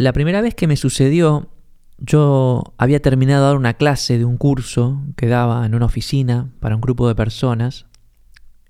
la 0.00 0.14
primera 0.14 0.40
vez 0.40 0.54
que 0.54 0.66
me 0.66 0.76
sucedió, 0.76 1.50
yo 1.98 2.72
había 2.78 3.02
terminado 3.02 3.42
de 3.42 3.48
dar 3.48 3.56
una 3.58 3.74
clase 3.74 4.16
de 4.16 4.24
un 4.24 4.38
curso 4.38 5.02
que 5.14 5.26
daba 5.26 5.66
en 5.66 5.74
una 5.74 5.84
oficina 5.84 6.50
para 6.58 6.74
un 6.74 6.80
grupo 6.80 7.06
de 7.06 7.14
personas. 7.14 7.84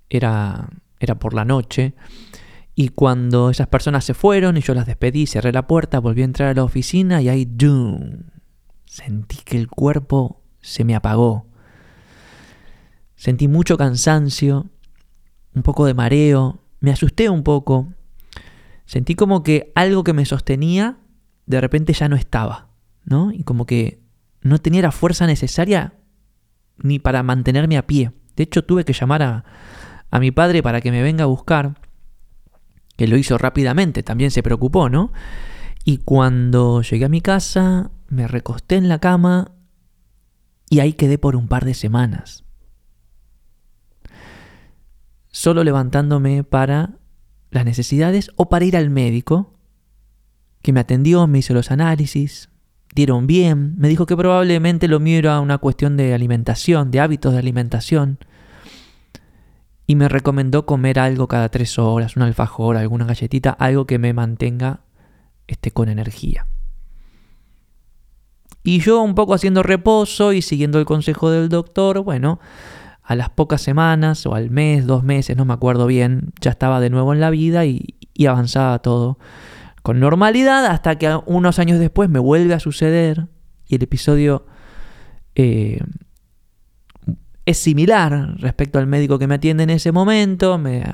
Era, 0.08 0.70
era 0.98 1.20
por 1.20 1.34
la 1.34 1.44
noche. 1.44 1.94
Y 2.74 2.88
cuando 2.88 3.48
esas 3.50 3.68
personas 3.68 4.04
se 4.04 4.12
fueron 4.14 4.56
y 4.56 4.60
yo 4.60 4.74
las 4.74 4.86
despedí, 4.86 5.28
cerré 5.28 5.52
la 5.52 5.68
puerta, 5.68 6.00
volví 6.00 6.22
a 6.22 6.24
entrar 6.24 6.48
a 6.48 6.54
la 6.54 6.64
oficina 6.64 7.22
y 7.22 7.28
ahí 7.28 7.44
¡dum! 7.44 8.24
sentí 8.84 9.36
que 9.44 9.56
el 9.56 9.68
cuerpo 9.68 10.42
se 10.60 10.82
me 10.82 10.96
apagó. 10.96 11.46
Sentí 13.14 13.46
mucho 13.46 13.76
cansancio, 13.76 14.68
un 15.54 15.62
poco 15.62 15.86
de 15.86 15.94
mareo, 15.94 16.64
me 16.80 16.90
asusté 16.90 17.30
un 17.30 17.44
poco. 17.44 17.92
Sentí 18.84 19.14
como 19.14 19.44
que 19.44 19.70
algo 19.76 20.02
que 20.02 20.12
me 20.12 20.24
sostenía 20.24 20.96
de 21.50 21.60
repente 21.60 21.92
ya 21.92 22.08
no 22.08 22.16
estaba, 22.16 22.68
¿no? 23.04 23.32
Y 23.32 23.42
como 23.42 23.66
que 23.66 24.00
no 24.40 24.58
tenía 24.58 24.82
la 24.82 24.92
fuerza 24.92 25.26
necesaria 25.26 25.94
ni 26.78 26.98
para 26.98 27.22
mantenerme 27.22 27.76
a 27.76 27.86
pie. 27.86 28.12
De 28.36 28.44
hecho, 28.44 28.64
tuve 28.64 28.84
que 28.84 28.92
llamar 28.92 29.22
a, 29.22 29.44
a 30.10 30.20
mi 30.20 30.30
padre 30.30 30.62
para 30.62 30.80
que 30.80 30.90
me 30.90 31.02
venga 31.02 31.24
a 31.24 31.26
buscar, 31.26 31.74
que 32.96 33.06
lo 33.06 33.16
hizo 33.16 33.36
rápidamente, 33.36 34.02
también 34.02 34.30
se 34.30 34.42
preocupó, 34.42 34.88
¿no? 34.88 35.12
Y 35.84 35.98
cuando 35.98 36.82
llegué 36.82 37.04
a 37.06 37.08
mi 37.08 37.20
casa, 37.20 37.90
me 38.08 38.28
recosté 38.28 38.76
en 38.76 38.88
la 38.88 38.98
cama 38.98 39.52
y 40.68 40.80
ahí 40.80 40.92
quedé 40.92 41.18
por 41.18 41.36
un 41.36 41.48
par 41.48 41.64
de 41.64 41.74
semanas. 41.74 42.44
Solo 45.28 45.64
levantándome 45.64 46.44
para 46.44 46.98
las 47.50 47.64
necesidades 47.64 48.30
o 48.36 48.48
para 48.48 48.64
ir 48.64 48.76
al 48.76 48.90
médico, 48.90 49.59
que 50.62 50.72
me 50.72 50.80
atendió, 50.80 51.26
me 51.26 51.38
hizo 51.38 51.54
los 51.54 51.70
análisis, 51.70 52.50
dieron 52.94 53.26
bien, 53.26 53.74
me 53.78 53.88
dijo 53.88 54.06
que 54.06 54.16
probablemente 54.16 54.88
lo 54.88 55.00
mío 55.00 55.18
era 55.18 55.40
una 55.40 55.58
cuestión 55.58 55.96
de 55.96 56.14
alimentación, 56.14 56.90
de 56.90 57.00
hábitos 57.00 57.32
de 57.32 57.38
alimentación, 57.38 58.18
y 59.86 59.96
me 59.96 60.08
recomendó 60.08 60.66
comer 60.66 60.98
algo 60.98 61.26
cada 61.26 61.48
tres 61.48 61.78
horas, 61.78 62.16
un 62.16 62.22
alfajor, 62.22 62.76
alguna 62.76 63.06
galletita, 63.06 63.50
algo 63.50 63.86
que 63.86 63.98
me 63.98 64.12
mantenga 64.12 64.80
este, 65.48 65.72
con 65.72 65.88
energía. 65.88 66.46
Y 68.62 68.80
yo 68.80 69.02
un 69.02 69.14
poco 69.14 69.34
haciendo 69.34 69.62
reposo 69.62 70.32
y 70.32 70.42
siguiendo 70.42 70.78
el 70.78 70.84
consejo 70.84 71.30
del 71.30 71.48
doctor, 71.48 72.02
bueno, 72.02 72.38
a 73.02 73.16
las 73.16 73.30
pocas 73.30 73.62
semanas 73.62 74.26
o 74.26 74.34
al 74.34 74.50
mes, 74.50 74.86
dos 74.86 75.02
meses, 75.02 75.36
no 75.36 75.44
me 75.44 75.54
acuerdo 75.54 75.86
bien, 75.86 76.32
ya 76.40 76.52
estaba 76.52 76.78
de 76.78 76.90
nuevo 76.90 77.12
en 77.12 77.20
la 77.20 77.30
vida 77.30 77.64
y, 77.64 77.96
avanzaba 78.28 78.78
todo 78.80 79.18
con 79.82 80.00
normalidad 80.00 80.66
hasta 80.66 80.96
que 80.96 81.18
unos 81.26 81.58
años 81.58 81.78
después 81.78 82.08
me 82.08 82.18
vuelve 82.18 82.54
a 82.54 82.60
suceder 82.60 83.28
y 83.66 83.76
el 83.76 83.82
episodio 83.82 84.46
eh, 85.34 85.80
es 87.46 87.58
similar 87.58 88.36
respecto 88.38 88.78
al 88.78 88.86
médico 88.86 89.18
que 89.18 89.26
me 89.26 89.36
atiende 89.36 89.64
en 89.64 89.70
ese 89.70 89.92
momento, 89.92 90.58
me, 90.58 90.84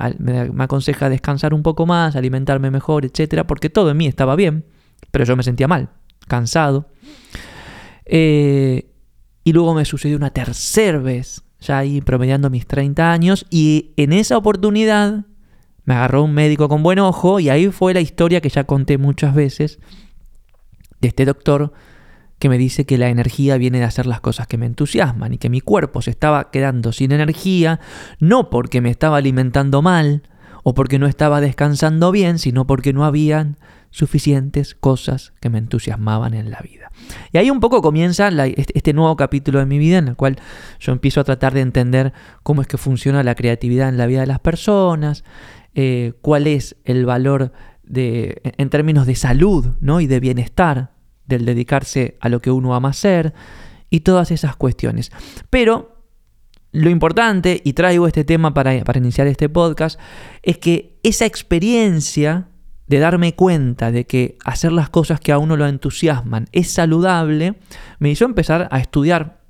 aconseja 0.57 1.09
descansar 1.09 1.53
un 1.53 1.63
poco 1.63 1.85
más, 1.85 2.15
alimentarme 2.15 2.71
mejor, 2.71 3.05
etcétera, 3.05 3.45
porque 3.45 3.69
todo 3.69 3.91
en 3.91 3.97
mí 3.97 4.07
estaba 4.07 4.35
bien, 4.35 4.65
pero 5.11 5.25
yo 5.25 5.35
me 5.35 5.43
sentía 5.43 5.67
mal, 5.67 5.89
cansado. 6.27 6.89
Eh, 8.05 8.91
y 9.43 9.53
luego 9.53 9.73
me 9.73 9.85
sucedió 9.85 10.17
una 10.17 10.31
tercera 10.31 10.99
vez, 10.99 11.43
ya 11.59 11.79
ahí 11.79 12.01
promediando 12.01 12.49
mis 12.49 12.65
30 12.65 13.11
años, 13.11 13.45
y 13.49 13.93
en 13.97 14.13
esa 14.13 14.37
oportunidad 14.37 15.25
me 15.87 15.95
agarró 15.95 16.21
un 16.23 16.33
médico 16.33 16.67
con 16.67 16.83
buen 16.83 16.99
ojo, 16.99 17.39
y 17.39 17.47
ahí 17.47 17.71
fue 17.71 17.93
la 17.93 18.01
historia 18.01 18.41
que 18.41 18.49
ya 18.49 18.65
conté 18.65 18.97
muchas 18.97 19.33
veces 19.33 19.79
de 20.99 21.07
este 21.07 21.23
doctor 21.23 21.71
que 22.39 22.49
me 22.49 22.57
dice 22.57 22.85
que 22.85 22.97
la 22.97 23.07
energía 23.07 23.57
viene 23.57 23.79
de 23.79 23.85
hacer 23.85 24.05
las 24.05 24.19
cosas 24.19 24.47
que 24.47 24.57
me 24.57 24.65
entusiasman 24.65 25.33
y 25.33 25.37
que 25.37 25.49
mi 25.49 25.61
cuerpo 25.61 26.01
se 26.01 26.11
estaba 26.11 26.51
quedando 26.51 26.91
sin 26.91 27.13
energía, 27.13 27.79
no 28.19 28.49
porque 28.49 28.81
me 28.81 28.89
estaba 28.89 29.15
alimentando 29.15 29.81
mal 29.81 30.23
o 30.63 30.73
porque 30.73 30.99
no 30.99 31.07
estaba 31.07 31.39
descansando 31.39 32.11
bien, 32.11 32.37
sino 32.37 32.67
porque 32.67 32.91
no 32.91 33.05
habían 33.05 33.57
suficientes 33.89 34.75
cosas 34.75 35.31
que 35.39 35.49
me 35.49 35.57
entusiasmaban 35.57 36.33
en 36.33 36.51
la 36.51 36.59
vida. 36.59 36.91
Y 37.31 37.37
ahí 37.37 37.49
un 37.49 37.61
poco 37.61 37.81
comienza 37.81 38.27
este, 38.27 38.77
este 38.77 38.91
nuevo 38.91 39.15
capítulo 39.15 39.59
de 39.59 39.65
mi 39.65 39.79
vida 39.79 39.99
en 39.99 40.09
el 40.09 40.17
cual 40.17 40.37
yo 40.81 40.91
empiezo 40.91 41.21
a 41.21 41.23
tratar 41.23 41.53
de 41.53 41.61
entender 41.61 42.11
cómo 42.43 42.61
es 42.61 42.67
que 42.67 42.77
funciona 42.77 43.23
la 43.23 43.35
creatividad 43.35 43.87
en 43.87 43.97
la 43.97 44.05
vida 44.05 44.19
de 44.19 44.27
las 44.27 44.39
personas, 44.39 45.23
eh, 45.79 46.13
cuál 46.21 46.47
es 46.47 46.75
el 46.85 47.05
valor 47.05 47.51
de, 47.83 48.41
en 48.43 48.71
términos 48.71 49.05
de 49.05 49.13
salud 49.13 49.75
¿no? 49.79 50.01
y 50.01 50.07
de 50.07 50.19
bienestar 50.19 50.95
del 51.27 51.45
dedicarse 51.45 52.17
a 52.19 52.29
lo 52.29 52.41
que 52.41 52.49
uno 52.49 52.73
ama 52.73 52.89
hacer 52.89 53.35
y 53.91 53.99
todas 53.99 54.31
esas 54.31 54.55
cuestiones. 54.55 55.11
Pero 55.51 56.03
lo 56.71 56.89
importante, 56.89 57.61
y 57.63 57.73
traigo 57.73 58.07
este 58.07 58.23
tema 58.23 58.55
para, 58.55 58.83
para 58.85 58.97
iniciar 58.97 59.27
este 59.27 59.49
podcast, 59.49 59.99
es 60.41 60.57
que 60.57 60.97
esa 61.03 61.27
experiencia 61.27 62.47
de 62.87 62.97
darme 62.97 63.35
cuenta 63.35 63.91
de 63.91 64.07
que 64.07 64.39
hacer 64.45 64.71
las 64.71 64.89
cosas 64.89 65.19
que 65.19 65.31
a 65.31 65.37
uno 65.37 65.57
lo 65.57 65.67
entusiasman 65.67 66.47
es 66.53 66.71
saludable, 66.71 67.59
me 67.99 68.09
hizo 68.09 68.25
empezar 68.25 68.67
a 68.71 68.79
estudiar 68.79 69.43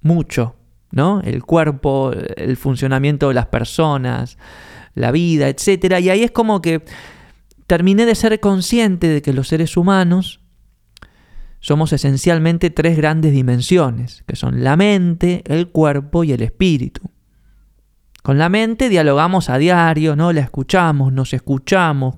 mucho, 0.00 0.56
¿no? 0.90 1.20
El 1.20 1.44
cuerpo, 1.44 2.12
el 2.14 2.56
funcionamiento 2.56 3.28
de 3.28 3.34
las 3.34 3.46
personas, 3.48 4.38
la 4.96 5.12
vida, 5.12 5.48
etc. 5.48 6.00
Y 6.00 6.10
ahí 6.10 6.24
es 6.24 6.32
como 6.32 6.60
que 6.60 6.82
terminé 7.68 8.06
de 8.06 8.16
ser 8.16 8.40
consciente 8.40 9.06
de 9.06 9.22
que 9.22 9.32
los 9.32 9.46
seres 9.46 9.76
humanos 9.76 10.40
somos 11.60 11.92
esencialmente 11.92 12.70
tres 12.70 12.96
grandes 12.96 13.32
dimensiones, 13.32 14.24
que 14.26 14.36
son 14.36 14.64
la 14.64 14.76
mente, 14.76 15.42
el 15.46 15.68
cuerpo 15.68 16.24
y 16.24 16.32
el 16.32 16.42
espíritu. 16.42 17.10
Con 18.22 18.38
la 18.38 18.48
mente 18.48 18.88
dialogamos 18.88 19.50
a 19.50 19.58
diario, 19.58 20.16
¿no? 20.16 20.32
La 20.32 20.40
escuchamos, 20.40 21.12
nos 21.12 21.32
escuchamos, 21.32 22.16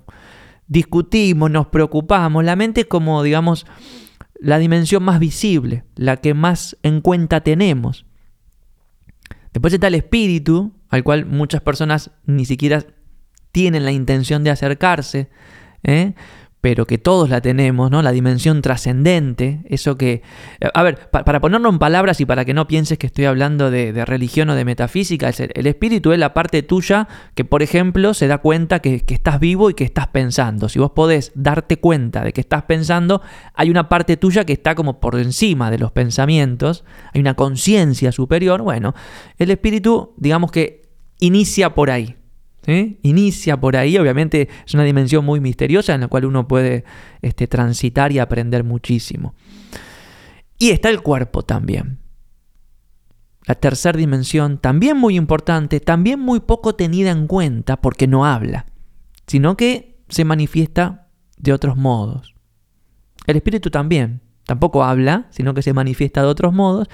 discutimos, 0.66 1.50
nos 1.50 1.66
preocupamos. 1.66 2.44
La 2.44 2.56
mente 2.56 2.82
es 2.82 2.86
como, 2.86 3.22
digamos, 3.22 3.66
la 4.40 4.58
dimensión 4.58 5.02
más 5.02 5.18
visible, 5.18 5.84
la 5.96 6.18
que 6.18 6.32
más 6.32 6.76
en 6.82 7.00
cuenta 7.00 7.40
tenemos. 7.40 8.06
Después 9.52 9.74
está 9.74 9.88
el 9.88 9.96
espíritu, 9.96 10.77
al 10.88 11.04
cual 11.04 11.26
muchas 11.26 11.60
personas 11.60 12.10
ni 12.26 12.44
siquiera 12.44 12.84
tienen 13.52 13.84
la 13.84 13.92
intención 13.92 14.44
de 14.44 14.50
acercarse, 14.50 15.28
¿eh? 15.82 16.14
Pero 16.60 16.86
que 16.86 16.98
todos 16.98 17.30
la 17.30 17.40
tenemos, 17.40 17.90
¿no? 17.90 18.02
La 18.02 18.10
dimensión 18.10 18.62
trascendente, 18.62 19.60
eso 19.66 19.96
que... 19.96 20.22
A 20.74 20.82
ver, 20.82 21.08
para 21.10 21.40
ponerlo 21.40 21.68
en 21.68 21.78
palabras 21.78 22.20
y 22.20 22.26
para 22.26 22.44
que 22.44 22.52
no 22.52 22.66
pienses 22.66 22.98
que 22.98 23.06
estoy 23.06 23.26
hablando 23.26 23.70
de, 23.70 24.04
religión 24.04 24.50
o 24.50 24.54
de 24.54 24.64
metafísica, 24.64 25.30
el, 25.54 25.66
espíritu 25.66 26.12
es 26.12 26.18
la 26.18 26.34
parte 26.34 26.62
tuya 26.62 27.06
que, 27.34 27.44
por 27.44 27.62
ejemplo, 27.62 28.12
se 28.12 28.26
da 28.26 28.38
cuenta 28.38 28.80
que, 28.80 29.00
que, 29.04 29.14
estás 29.14 29.38
vivo 29.38 29.70
y 29.70 29.74
que 29.74 29.84
estás 29.84 30.08
pensando. 30.08 30.68
Si 30.68 30.80
vos 30.80 30.90
podés 30.90 31.30
darte 31.34 31.78
cuenta 31.78 32.24
de 32.24 32.32
que 32.32 32.40
estás 32.40 32.64
pensando, 32.64 33.22
hay 33.54 33.70
una 33.70 33.88
parte 33.88 34.16
tuya 34.16 34.44
que 34.44 34.54
está 34.54 34.74
como 34.74 34.98
por 34.98 35.18
encima 35.18 35.70
de 35.70 35.78
los 35.78 35.92
pensamientos, 35.92 36.84
hay 37.14 37.20
una 37.20 37.34
conciencia 37.34 38.10
superior, 38.10 38.62
bueno, 38.62 38.94
el 39.38 39.50
espíritu, 39.50 40.14
digamos 40.16 40.50
que 40.50 40.88
inicia 41.20 41.74
por 41.74 41.90
ahí, 41.90 42.17
Inicia 43.02 43.58
por 43.58 43.76
ahí, 43.76 43.96
obviamente 43.96 44.48
es 44.66 44.74
una 44.74 44.84
dimensión 44.84 45.24
muy 45.24 45.40
misteriosa 45.40 45.94
en 45.94 46.02
la 46.02 46.08
cual 46.08 46.26
uno 46.26 46.46
puede 46.46 46.84
este, 47.22 47.46
transitar 47.46 48.12
y 48.12 48.18
aprender 48.18 48.62
muchísimo. 48.62 49.34
Y 50.58 50.70
está 50.70 50.90
el 50.90 51.00
cuerpo 51.00 51.42
también. 51.42 51.98
La 53.46 53.54
tercera 53.54 53.96
dimensión, 53.96 54.58
también 54.58 54.98
muy 54.98 55.16
importante, 55.16 55.80
también 55.80 56.20
muy 56.20 56.40
poco 56.40 56.74
tenida 56.74 57.10
en 57.10 57.26
cuenta 57.26 57.80
porque 57.80 58.06
no 58.06 58.26
habla, 58.26 58.66
sino 59.26 59.56
que 59.56 60.02
se 60.10 60.26
manifiesta 60.26 61.08
de 61.38 61.54
otros 61.54 61.78
modos. 61.78 62.34
El 63.26 63.36
espíritu 63.36 63.70
también, 63.70 64.20
tampoco 64.44 64.84
habla, 64.84 65.28
sino 65.30 65.54
que 65.54 65.62
se 65.62 65.72
manifiesta 65.72 66.20
de 66.20 66.28
otros 66.28 66.52
modos. 66.52 66.88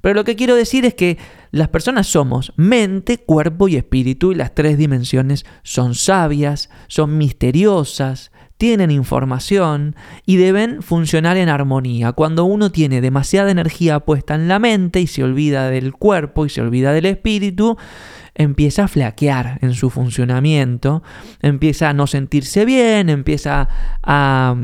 Pero 0.00 0.14
lo 0.14 0.24
que 0.24 0.36
quiero 0.36 0.54
decir 0.54 0.84
es 0.84 0.94
que 0.94 1.18
las 1.50 1.68
personas 1.68 2.06
somos 2.06 2.52
mente, 2.56 3.18
cuerpo 3.18 3.68
y 3.68 3.76
espíritu 3.76 4.32
y 4.32 4.34
las 4.34 4.54
tres 4.54 4.78
dimensiones 4.78 5.46
son 5.62 5.94
sabias, 5.94 6.70
son 6.88 7.16
misteriosas, 7.18 8.30
tienen 8.58 8.90
información 8.90 9.94
y 10.26 10.36
deben 10.36 10.82
funcionar 10.82 11.36
en 11.36 11.48
armonía. 11.48 12.12
Cuando 12.12 12.44
uno 12.44 12.70
tiene 12.70 13.00
demasiada 13.00 13.50
energía 13.50 14.00
puesta 14.00 14.34
en 14.34 14.48
la 14.48 14.58
mente 14.58 15.00
y 15.00 15.06
se 15.06 15.22
olvida 15.22 15.70
del 15.70 15.92
cuerpo 15.92 16.44
y 16.44 16.50
se 16.50 16.60
olvida 16.60 16.92
del 16.92 17.06
espíritu, 17.06 17.78
empieza 18.34 18.84
a 18.84 18.88
flaquear 18.88 19.58
en 19.62 19.74
su 19.74 19.90
funcionamiento, 19.90 21.02
empieza 21.40 21.88
a 21.88 21.92
no 21.92 22.06
sentirse 22.06 22.64
bien, 22.64 23.10
empieza 23.10 23.68
a 24.02 24.56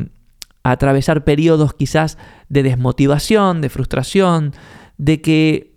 atravesar 0.65 1.25
periodos 1.25 1.75
quizás 1.75 2.19
de 2.49 2.63
desmotivación, 2.63 3.61
de 3.61 3.69
frustración, 3.69 4.53
de 4.97 5.21
que 5.21 5.74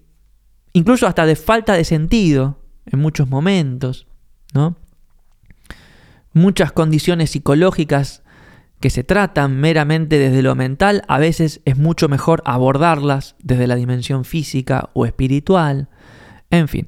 incluso 0.77 1.07
hasta 1.07 1.25
de 1.25 1.35
falta 1.35 1.73
de 1.73 1.83
sentido 1.83 2.61
en 2.85 2.99
muchos 2.99 3.27
momentos, 3.27 4.05
¿no? 4.53 4.77
Muchas 6.33 6.71
condiciones 6.71 7.31
psicológicas 7.31 8.21
que 8.79 8.91
se 8.91 9.03
tratan 9.03 9.59
meramente 9.59 10.19
desde 10.19 10.43
lo 10.43 10.53
mental, 10.53 11.03
a 11.07 11.17
veces 11.17 11.61
es 11.65 11.79
mucho 11.79 12.09
mejor 12.09 12.43
abordarlas 12.45 13.35
desde 13.39 13.65
la 13.65 13.75
dimensión 13.75 14.23
física 14.23 14.91
o 14.93 15.07
espiritual. 15.07 15.89
En 16.51 16.67
fin, 16.67 16.85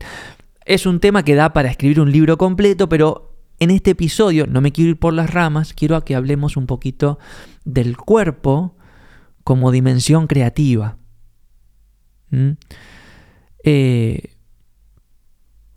es 0.66 0.86
un 0.86 1.00
tema 1.00 1.24
que 1.24 1.34
da 1.34 1.52
para 1.52 1.72
escribir 1.72 2.00
un 2.00 2.12
libro 2.12 2.38
completo, 2.38 2.88
pero 2.90 3.34
en 3.58 3.72
este 3.72 3.92
episodio, 3.92 4.46
no 4.46 4.62
me 4.62 4.72
quiero 4.72 4.92
ir 4.92 5.00
por 5.00 5.14
las 5.14 5.34
ramas, 5.34 5.74
quiero 5.74 6.06
que 6.06 6.16
hablemos 6.16 6.58
un 6.58 6.68
poquito 6.68 7.18
del 7.66 7.98
cuerpo 7.98 8.78
como 9.44 9.72
dimensión 9.72 10.28
creativa. 10.28 10.98
¿Mm? 12.30 12.52
Eh, 13.64 14.36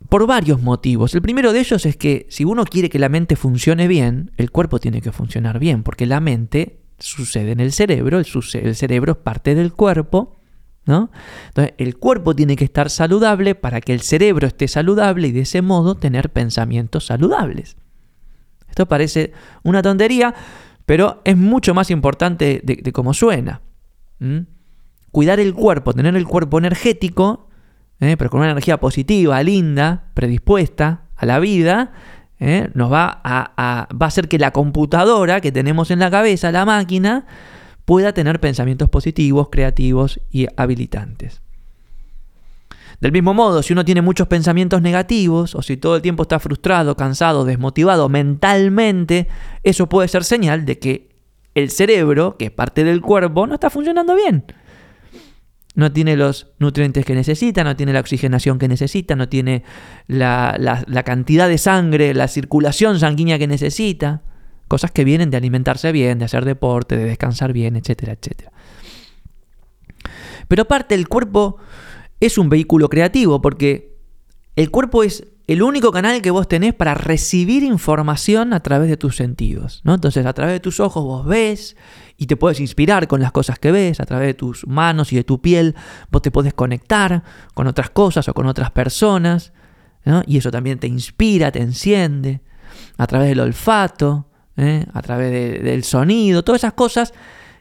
por 0.08 0.26
varios 0.26 0.60
motivos. 0.60 1.14
El 1.14 1.22
primero 1.22 1.54
de 1.54 1.60
ellos 1.60 1.86
es 1.86 1.96
que 1.96 2.26
si 2.28 2.44
uno 2.44 2.64
quiere 2.64 2.90
que 2.90 2.98
la 2.98 3.08
mente 3.08 3.34
funcione 3.34 3.88
bien, 3.88 4.32
el 4.36 4.50
cuerpo 4.50 4.78
tiene 4.78 5.00
que 5.00 5.10
funcionar 5.10 5.58
bien, 5.58 5.82
porque 5.82 6.04
la 6.04 6.20
mente 6.20 6.80
sucede 6.98 7.52
en 7.52 7.60
el 7.60 7.72
cerebro, 7.72 8.18
el, 8.18 8.74
cerebro 8.74 9.12
es 9.12 9.18
parte 9.18 9.54
del 9.54 9.72
cuerpo, 9.72 10.36
¿no? 10.84 11.10
Entonces, 11.48 11.74
el 11.78 11.96
cuerpo 11.96 12.36
tiene 12.36 12.56
que 12.56 12.64
estar 12.64 12.90
saludable 12.90 13.54
para 13.54 13.80
que 13.80 13.94
el 13.94 14.02
cerebro 14.02 14.46
esté 14.46 14.68
saludable 14.68 15.28
y 15.28 15.32
de 15.32 15.40
ese 15.40 15.62
modo 15.62 15.94
tener 15.94 16.30
pensamientos 16.30 17.06
saludables. 17.06 17.76
Esto 18.68 18.86
parece 18.86 19.32
una 19.62 19.80
tontería, 19.80 20.34
pero 20.84 21.22
es 21.24 21.36
mucho 21.36 21.72
más 21.74 21.90
importante 21.90 22.60
de, 22.62 22.92
cómo 22.92 23.14
suena. 23.14 23.62
Cuidar 25.10 25.40
el 25.40 25.54
cuerpo, 25.54 25.92
tener 25.92 26.16
el 26.16 26.26
cuerpo 26.26 26.58
energético, 26.58 27.48
¿eh? 28.02 28.16
pero 28.16 28.30
con 28.30 28.40
una 28.40 28.50
energía 28.50 28.78
positiva, 28.78 29.42
linda, 29.42 30.10
predispuesta 30.14 31.04
a 31.16 31.24
la 31.24 31.38
vida, 31.38 31.92
¿eh? 32.40 32.68
nos 32.74 32.92
va 32.92 33.20
a, 33.22 33.88
va 33.90 34.06
a 34.06 34.08
hacer 34.08 34.28
que 34.28 34.38
la 34.38 34.50
computadora 34.50 35.40
que 35.40 35.52
tenemos 35.52 35.90
en 35.90 36.00
la 36.00 36.10
cabeza, 36.10 36.50
la 36.50 36.64
máquina, 36.64 37.26
pueda 37.84 38.12
tener 38.12 38.40
pensamientos 38.40 38.88
positivos, 38.90 39.48
creativos 39.50 40.20
y 40.30 40.48
habilitantes. 40.56 41.42
Del 43.00 43.12
mismo 43.12 43.34
modo, 43.34 43.62
si 43.62 43.72
uno 43.72 43.84
tiene 43.84 44.02
muchos 44.02 44.28
pensamientos 44.28 44.82
negativos 44.82 45.54
o 45.54 45.62
si 45.62 45.76
todo 45.76 45.96
el 45.96 46.02
tiempo 46.02 46.22
está 46.22 46.38
frustrado, 46.40 46.96
cansado, 46.96 47.44
desmotivado 47.44 48.08
mentalmente, 48.08 49.28
eso 49.62 49.88
puede 49.88 50.08
ser 50.08 50.24
señal 50.24 50.64
de 50.64 50.78
que 50.78 51.08
el 51.54 51.70
cerebro, 51.70 52.36
que 52.36 52.46
es 52.46 52.50
parte 52.50 52.82
del 52.82 53.00
cuerpo, 53.00 53.46
no 53.46 53.54
está 53.54 53.70
funcionando 53.70 54.14
bien 54.16 54.44
no 55.74 55.92
tiene 55.92 56.16
los 56.16 56.52
nutrientes 56.58 57.04
que 57.04 57.14
necesita, 57.14 57.64
no 57.64 57.76
tiene 57.76 57.92
la 57.92 58.00
oxigenación 58.00 58.58
que 58.58 58.68
necesita, 58.68 59.16
no 59.16 59.28
tiene 59.28 59.62
la, 60.06 61.02
cantidad 61.04 61.48
de 61.48 61.58
sangre, 61.58 62.12
la 62.14 62.28
circulación 62.28 62.98
sanguínea 62.98 63.38
que 63.38 63.46
necesita. 63.46 64.22
Cosas 64.68 64.90
que 64.90 65.04
vienen 65.04 65.30
de 65.30 65.36
alimentarse 65.36 65.92
bien, 65.92 66.18
de 66.18 66.24
hacer 66.24 66.44
deporte, 66.44 66.96
de 66.96 67.04
descansar 67.04 67.52
bien, 67.52 67.76
etcétera, 67.76 68.12
etcétera. 68.12 68.52
Pero 70.48 70.62
aparte 70.62 70.94
el 70.94 71.08
cuerpo 71.08 71.58
es 72.20 72.38
un 72.38 72.48
vehículo 72.48 72.88
creativo 72.88 73.40
porque 73.40 73.96
el 74.56 74.70
cuerpo 74.70 75.02
es 75.02 75.26
el 75.52 75.62
único 75.62 75.92
canal 75.92 76.22
que 76.22 76.30
vos 76.30 76.48
tenés 76.48 76.72
para 76.72 76.94
recibir 76.94 77.62
información 77.62 78.54
a 78.54 78.60
través 78.60 78.88
de 78.88 78.96
tus 78.96 79.16
sentidos. 79.16 79.82
¿no? 79.84 79.94
Entonces, 79.94 80.24
a 80.24 80.32
través 80.32 80.54
de 80.54 80.60
tus 80.60 80.80
ojos 80.80 81.04
vos 81.04 81.26
ves 81.26 81.76
y 82.16 82.26
te 82.26 82.36
puedes 82.36 82.58
inspirar 82.58 83.06
con 83.06 83.20
las 83.20 83.32
cosas 83.32 83.58
que 83.58 83.70
ves, 83.70 84.00
a 84.00 84.06
través 84.06 84.28
de 84.28 84.34
tus 84.34 84.66
manos 84.66 85.12
y 85.12 85.16
de 85.16 85.24
tu 85.24 85.42
piel 85.42 85.74
vos 86.10 86.22
te 86.22 86.30
puedes 86.30 86.54
conectar 86.54 87.22
con 87.52 87.66
otras 87.66 87.90
cosas 87.90 88.28
o 88.28 88.34
con 88.34 88.46
otras 88.46 88.70
personas. 88.70 89.52
Y 90.26 90.38
eso 90.38 90.50
también 90.50 90.78
te 90.78 90.86
inspira, 90.86 91.52
te 91.52 91.60
enciende. 91.60 92.40
A 92.96 93.06
través 93.06 93.28
del 93.28 93.40
olfato, 93.40 94.28
¿eh? 94.56 94.86
a 94.92 95.02
través 95.02 95.62
del 95.62 95.84
sonido, 95.84 96.42
todas 96.42 96.62
esas 96.62 96.72
cosas 96.72 97.12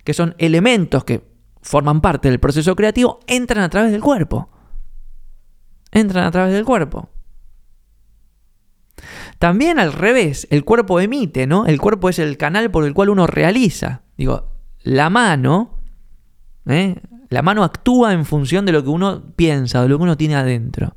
que 0.05 0.13
son 0.13 0.33
elementos 0.37 1.03
que 1.03 1.29
forman 1.61 1.99
parte 1.99 2.29
del 2.29 2.39
proceso 2.39 2.73
creativo, 2.73 3.19
entran 3.27 3.63
a 3.65 3.69
través 3.69 3.91
del 3.91 4.01
cuerpo. 4.01 4.49
Entran 5.91 6.25
a 6.25 6.31
través 6.31 6.53
del 6.53 6.63
cuerpo. 6.63 7.09
También 9.41 9.79
al 9.79 9.91
revés, 9.91 10.45
el 10.51 10.63
cuerpo 10.63 10.99
emite, 10.99 11.47
¿no? 11.47 11.65
El 11.65 11.81
cuerpo 11.81 12.09
es 12.09 12.19
el 12.19 12.37
canal 12.37 12.69
por 12.69 12.85
el 12.85 12.93
cual 12.93 13.09
uno 13.09 13.25
realiza. 13.25 14.03
Digo, 14.15 14.51
la 14.83 15.09
mano, 15.09 15.79
¿eh? 16.67 17.01
la 17.27 17.41
mano 17.41 17.63
actúa 17.63 18.13
en 18.13 18.23
función 18.25 18.67
de 18.67 18.71
lo 18.71 18.83
que 18.83 18.89
uno 18.89 19.33
piensa, 19.35 19.81
de 19.81 19.89
lo 19.89 19.97
que 19.97 20.03
uno 20.03 20.15
tiene 20.15 20.35
adentro. 20.35 20.95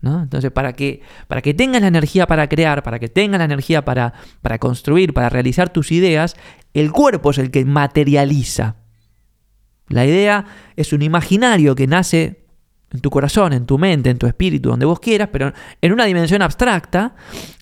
¿no? 0.00 0.22
Entonces, 0.22 0.52
para 0.52 0.74
que, 0.74 1.02
para 1.26 1.42
que 1.42 1.54
tengas 1.54 1.82
la 1.82 1.88
energía 1.88 2.28
para 2.28 2.48
crear, 2.48 2.84
para 2.84 3.00
que 3.00 3.08
tengas 3.08 3.40
la 3.40 3.46
energía 3.46 3.84
para, 3.84 4.12
para 4.42 4.60
construir, 4.60 5.12
para 5.12 5.28
realizar 5.28 5.72
tus 5.72 5.90
ideas, 5.90 6.36
el 6.74 6.92
cuerpo 6.92 7.32
es 7.32 7.38
el 7.38 7.50
que 7.50 7.64
materializa. 7.64 8.76
La 9.88 10.06
idea 10.06 10.44
es 10.76 10.92
un 10.92 11.02
imaginario 11.02 11.74
que 11.74 11.88
nace 11.88 12.41
en 12.92 13.00
tu 13.00 13.10
corazón, 13.10 13.52
en 13.52 13.66
tu 13.66 13.78
mente, 13.78 14.10
en 14.10 14.18
tu 14.18 14.26
espíritu, 14.26 14.70
donde 14.70 14.86
vos 14.86 15.00
quieras, 15.00 15.28
pero 15.32 15.52
en 15.80 15.92
una 15.92 16.04
dimensión 16.04 16.42
abstracta 16.42 17.14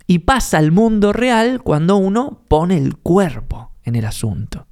y 0.06 0.20
pasa 0.20 0.58
al 0.58 0.72
mundo 0.72 1.12
real 1.12 1.62
cuando 1.62 1.96
uno 1.96 2.42
pone 2.48 2.76
el 2.76 2.96
cuerpo 2.96 3.72
en 3.84 3.94
el 3.94 4.04
asunto. 4.04 4.66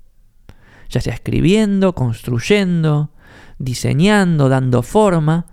Ya 0.88 1.00
sea 1.00 1.14
escribiendo, 1.14 1.94
construyendo, 1.94 3.12
diseñando, 3.58 4.48
dando 4.48 4.82
forma. 4.82 5.46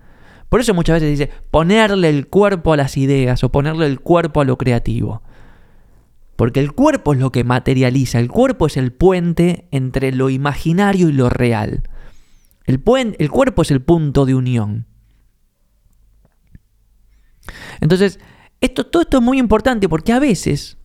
Por 0.50 0.62
eso 0.62 0.74
muchas 0.74 1.02
veces 1.02 1.19
dice 1.19 1.31
ponerle 1.52 2.10
el 2.10 2.28
cuerpo 2.28 2.74
a 2.74 2.78
las 2.78 2.98
ideas 2.98 3.44
o 3.44 3.52
ponerle 3.52 3.86
el 3.86 4.00
cuerpo 4.00 4.42
a 4.42 4.46
lo 4.46 4.57
creativo. 4.57 5.22
Porque 6.36 6.60
el 6.60 6.74
cuerpo 6.74 7.13
es 7.13 7.19
lo 7.19 7.31
que 7.31 7.44
materializa, 7.44 8.19
el 8.19 8.30
cuerpo 8.30 8.68
es 8.68 8.78
el 8.78 8.92
puente 8.92 9.68
entre 9.72 10.12
lo 10.12 10.30
imaginario 10.30 11.10
y 11.10 11.13
lo 11.13 11.30
real. 11.30 11.84
El, 12.66 12.81
el 13.19 13.30
cuerpo 13.30 13.62
es 13.62 13.72
el 13.72 13.81
punto 13.81 14.25
de 14.25 14.36
unión. 14.36 14.88
Entonces, 17.81 18.19
esto, 18.62 18.86
todo 18.86 19.03
esto 19.03 19.18
es 19.18 19.24
muy 19.24 19.39
importante 19.39 19.89
porque 19.89 20.13
a 20.13 20.19
veces 20.19 20.77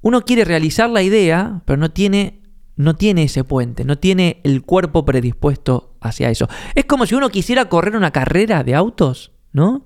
uno 0.00 0.22
quiere 0.22 0.44
realizar 0.44 0.90
la 0.90 1.02
idea, 1.02 1.62
pero 1.64 1.76
no 1.76 1.90
tiene, 1.90 2.42
no 2.76 2.94
tiene 2.94 3.24
ese 3.24 3.44
puente, 3.44 3.84
no 3.84 3.98
tiene 3.98 4.40
el 4.44 4.62
cuerpo 4.62 5.04
predispuesto 5.04 5.96
hacia 6.00 6.30
eso. 6.30 6.48
Es 6.74 6.84
como 6.84 7.06
si 7.06 7.14
uno 7.14 7.30
quisiera 7.30 7.68
correr 7.68 7.96
una 7.96 8.10
carrera 8.10 8.64
de 8.64 8.74
autos, 8.74 9.32
¿no? 9.52 9.84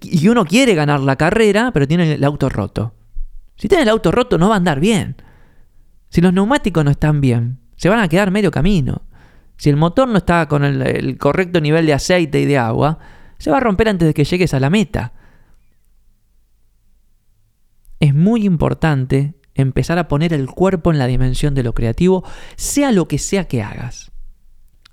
y 0.00 0.28
uno 0.28 0.44
quiere 0.44 0.76
ganar 0.76 1.00
la 1.00 1.16
carrera, 1.16 1.72
pero 1.72 1.88
tiene 1.88 2.12
el 2.12 2.22
auto 2.22 2.48
roto. 2.48 2.94
Si 3.56 3.66
tiene 3.66 3.82
el 3.82 3.88
auto 3.88 4.12
roto, 4.12 4.38
no 4.38 4.48
va 4.48 4.54
a 4.54 4.58
andar 4.58 4.78
bien. 4.78 5.16
Si 6.08 6.20
los 6.20 6.32
neumáticos 6.32 6.84
no 6.84 6.92
están 6.92 7.20
bien, 7.20 7.58
se 7.74 7.88
van 7.88 7.98
a 7.98 8.06
quedar 8.06 8.30
medio 8.30 8.52
camino. 8.52 9.02
Si 9.56 9.68
el 9.68 9.76
motor 9.76 10.06
no 10.06 10.18
está 10.18 10.46
con 10.46 10.62
el 10.62 11.18
correcto 11.18 11.60
nivel 11.60 11.84
de 11.86 11.94
aceite 11.94 12.40
y 12.40 12.44
de 12.44 12.58
agua, 12.58 13.00
se 13.38 13.50
va 13.50 13.58
a 13.58 13.60
romper 13.60 13.88
antes 13.88 14.06
de 14.06 14.14
que 14.14 14.24
llegues 14.24 14.54
a 14.54 14.60
la 14.60 14.70
meta. 14.70 15.12
Es 18.00 18.14
muy 18.14 18.44
importante 18.44 19.34
empezar 19.54 19.98
a 19.98 20.08
poner 20.08 20.32
el 20.32 20.46
cuerpo 20.46 20.92
en 20.92 20.98
la 20.98 21.06
dimensión 21.06 21.54
de 21.54 21.62
lo 21.62 21.72
creativo, 21.72 22.24
sea 22.56 22.92
lo 22.92 23.08
que 23.08 23.18
sea 23.18 23.46
que 23.48 23.62
hagas. 23.62 24.12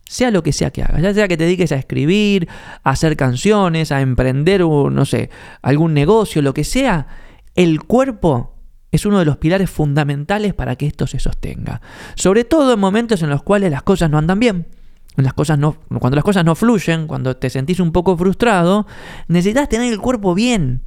Sea 0.05 0.31
lo 0.31 0.43
que 0.43 0.53
sea 0.53 0.69
que 0.69 0.83
hagas, 0.83 1.01
ya 1.01 1.13
sea 1.13 1.27
que 1.27 1.37
te 1.37 1.45
dediques 1.45 1.71
a 1.71 1.75
escribir, 1.75 2.47
a 2.83 2.91
hacer 2.91 3.17
canciones, 3.17 3.91
a 3.91 4.01
emprender, 4.01 4.61
no 4.61 5.05
sé, 5.05 5.31
algún 5.61 5.93
negocio, 5.93 6.41
lo 6.41 6.53
que 6.53 6.63
sea, 6.63 7.07
el 7.55 7.83
cuerpo 7.83 8.55
es 8.91 9.07
uno 9.07 9.17
de 9.17 9.25
los 9.25 9.37
pilares 9.37 9.71
fundamentales 9.71 10.53
para 10.53 10.75
que 10.75 10.85
esto 10.85 11.07
se 11.07 11.19
sostenga. 11.19 11.81
Sobre 12.15 12.43
todo 12.43 12.73
en 12.73 12.79
momentos 12.79 13.23
en 13.23 13.29
los 13.29 13.41
cuales 13.41 13.71
las 13.71 13.81
cosas 13.81 14.11
no 14.11 14.19
andan 14.19 14.39
bien 14.39 14.67
no, 15.15 15.75
cuando 15.99 16.15
las 16.15 16.23
cosas 16.23 16.45
no 16.45 16.55
fluyen, 16.55 17.07
cuando 17.07 17.37
te 17.37 17.49
sentís 17.49 17.79
un 17.79 17.91
poco 17.91 18.17
frustrado, 18.17 18.87
necesitas 19.27 19.69
tener 19.69 19.91
el 19.91 19.99
cuerpo 19.99 20.33
bien. 20.33 20.81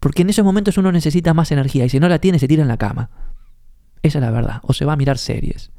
Porque 0.00 0.22
en 0.22 0.30
esos 0.30 0.44
momentos 0.44 0.76
uno 0.78 0.92
necesita 0.92 1.34
más 1.34 1.50
energía 1.50 1.86
y 1.86 1.88
si 1.88 1.98
no 1.98 2.08
la 2.08 2.18
tiene 2.18 2.38
se 2.38 2.46
tira 2.46 2.62
en 2.62 2.68
la 2.68 2.76
cama. 2.76 3.10
Esa 4.02 4.18
es 4.18 4.24
la 4.24 4.30
verdad. 4.30 4.60
O 4.62 4.72
se 4.74 4.84
va 4.84 4.92
a 4.92 4.96
mirar 4.96 5.18
series. 5.18 5.72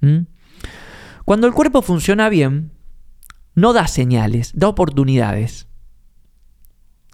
¿Mm? 0.00 0.26
Cuando 1.24 1.46
el 1.46 1.54
cuerpo 1.54 1.80
funciona 1.80 2.28
bien, 2.28 2.72
no 3.54 3.72
da 3.72 3.86
señales, 3.86 4.52
da 4.54 4.68
oportunidades. 4.68 5.68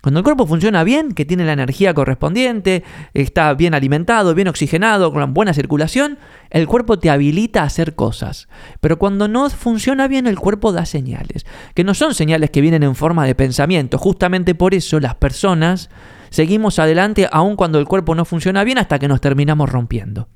Cuando 0.03 0.21
el 0.21 0.25
cuerpo 0.25 0.47
funciona 0.47 0.83
bien, 0.83 1.13
que 1.13 1.27
tiene 1.27 1.45
la 1.45 1.53
energía 1.53 1.93
correspondiente, 1.93 2.85
está 3.13 3.53
bien 3.53 3.75
alimentado, 3.75 4.35
bien 4.35 4.49
oxigenado, 4.49 5.13
con 5.13 5.35
buena 5.35 5.53
circulación, 5.53 6.19
el 6.49 6.67
cuerpo 6.67 6.99
te 6.99 7.11
habilita 7.11 7.63
a 7.63 7.67
hacer 7.67 7.95
cosas. 7.95 8.49
Pero 8.81 8.99
cuando 8.99 9.29
no 9.29 9.51
funciona 9.51 10.09
bien, 10.09 10.27
el 10.27 10.39
cuerpo 10.39 10.73
da 10.73 10.87
señales, 10.87 11.45
que 11.75 11.85
no 11.85 11.93
son 11.93 12.15
señales 12.15 12.51
que 12.51 12.63
vienen 12.63 12.83
en 12.83 12.95
forma 12.95 13.27
de 13.27 13.35
pensamiento. 13.35 13.99
Justamente 13.99 14.55
por 14.55 14.75
eso 14.75 15.01
las 15.01 15.17
personas 15.17 15.91
seguimos 16.31 16.79
adelante 16.79 17.29
aun 17.31 17.57
cuando 17.57 17.79
el 17.79 17.87
cuerpo 17.87 18.15
no 18.15 18.25
funciona 18.25 18.65
bien 18.65 18.79
hasta 18.79 18.99
que 18.99 19.09
nos 19.09 19.21
terminamos 19.21 19.69
rompiendo. 19.69 20.29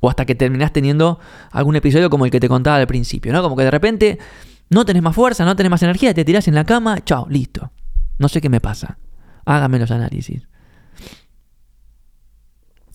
O 0.00 0.08
hasta 0.08 0.24
que 0.24 0.34
terminás 0.34 0.72
teniendo 0.72 1.18
algún 1.50 1.76
episodio 1.76 2.08
como 2.08 2.24
el 2.24 2.30
que 2.30 2.40
te 2.40 2.48
contaba 2.48 2.76
al 2.76 2.86
principio, 2.86 3.32
¿no? 3.32 3.42
Como 3.42 3.56
que 3.56 3.64
de 3.64 3.70
repente 3.70 4.18
no 4.68 4.84
tenés 4.84 5.02
más 5.02 5.14
fuerza, 5.14 5.44
no 5.44 5.56
tenés 5.56 5.70
más 5.70 5.82
energía, 5.82 6.14
te 6.14 6.24
tirás 6.24 6.48
en 6.48 6.54
la 6.54 6.64
cama, 6.64 7.02
chao, 7.04 7.26
listo. 7.28 7.70
No 8.18 8.28
sé 8.28 8.40
qué 8.40 8.48
me 8.48 8.60
pasa. 8.60 8.98
Hágame 9.44 9.78
los 9.78 9.90
análisis. 9.90 10.48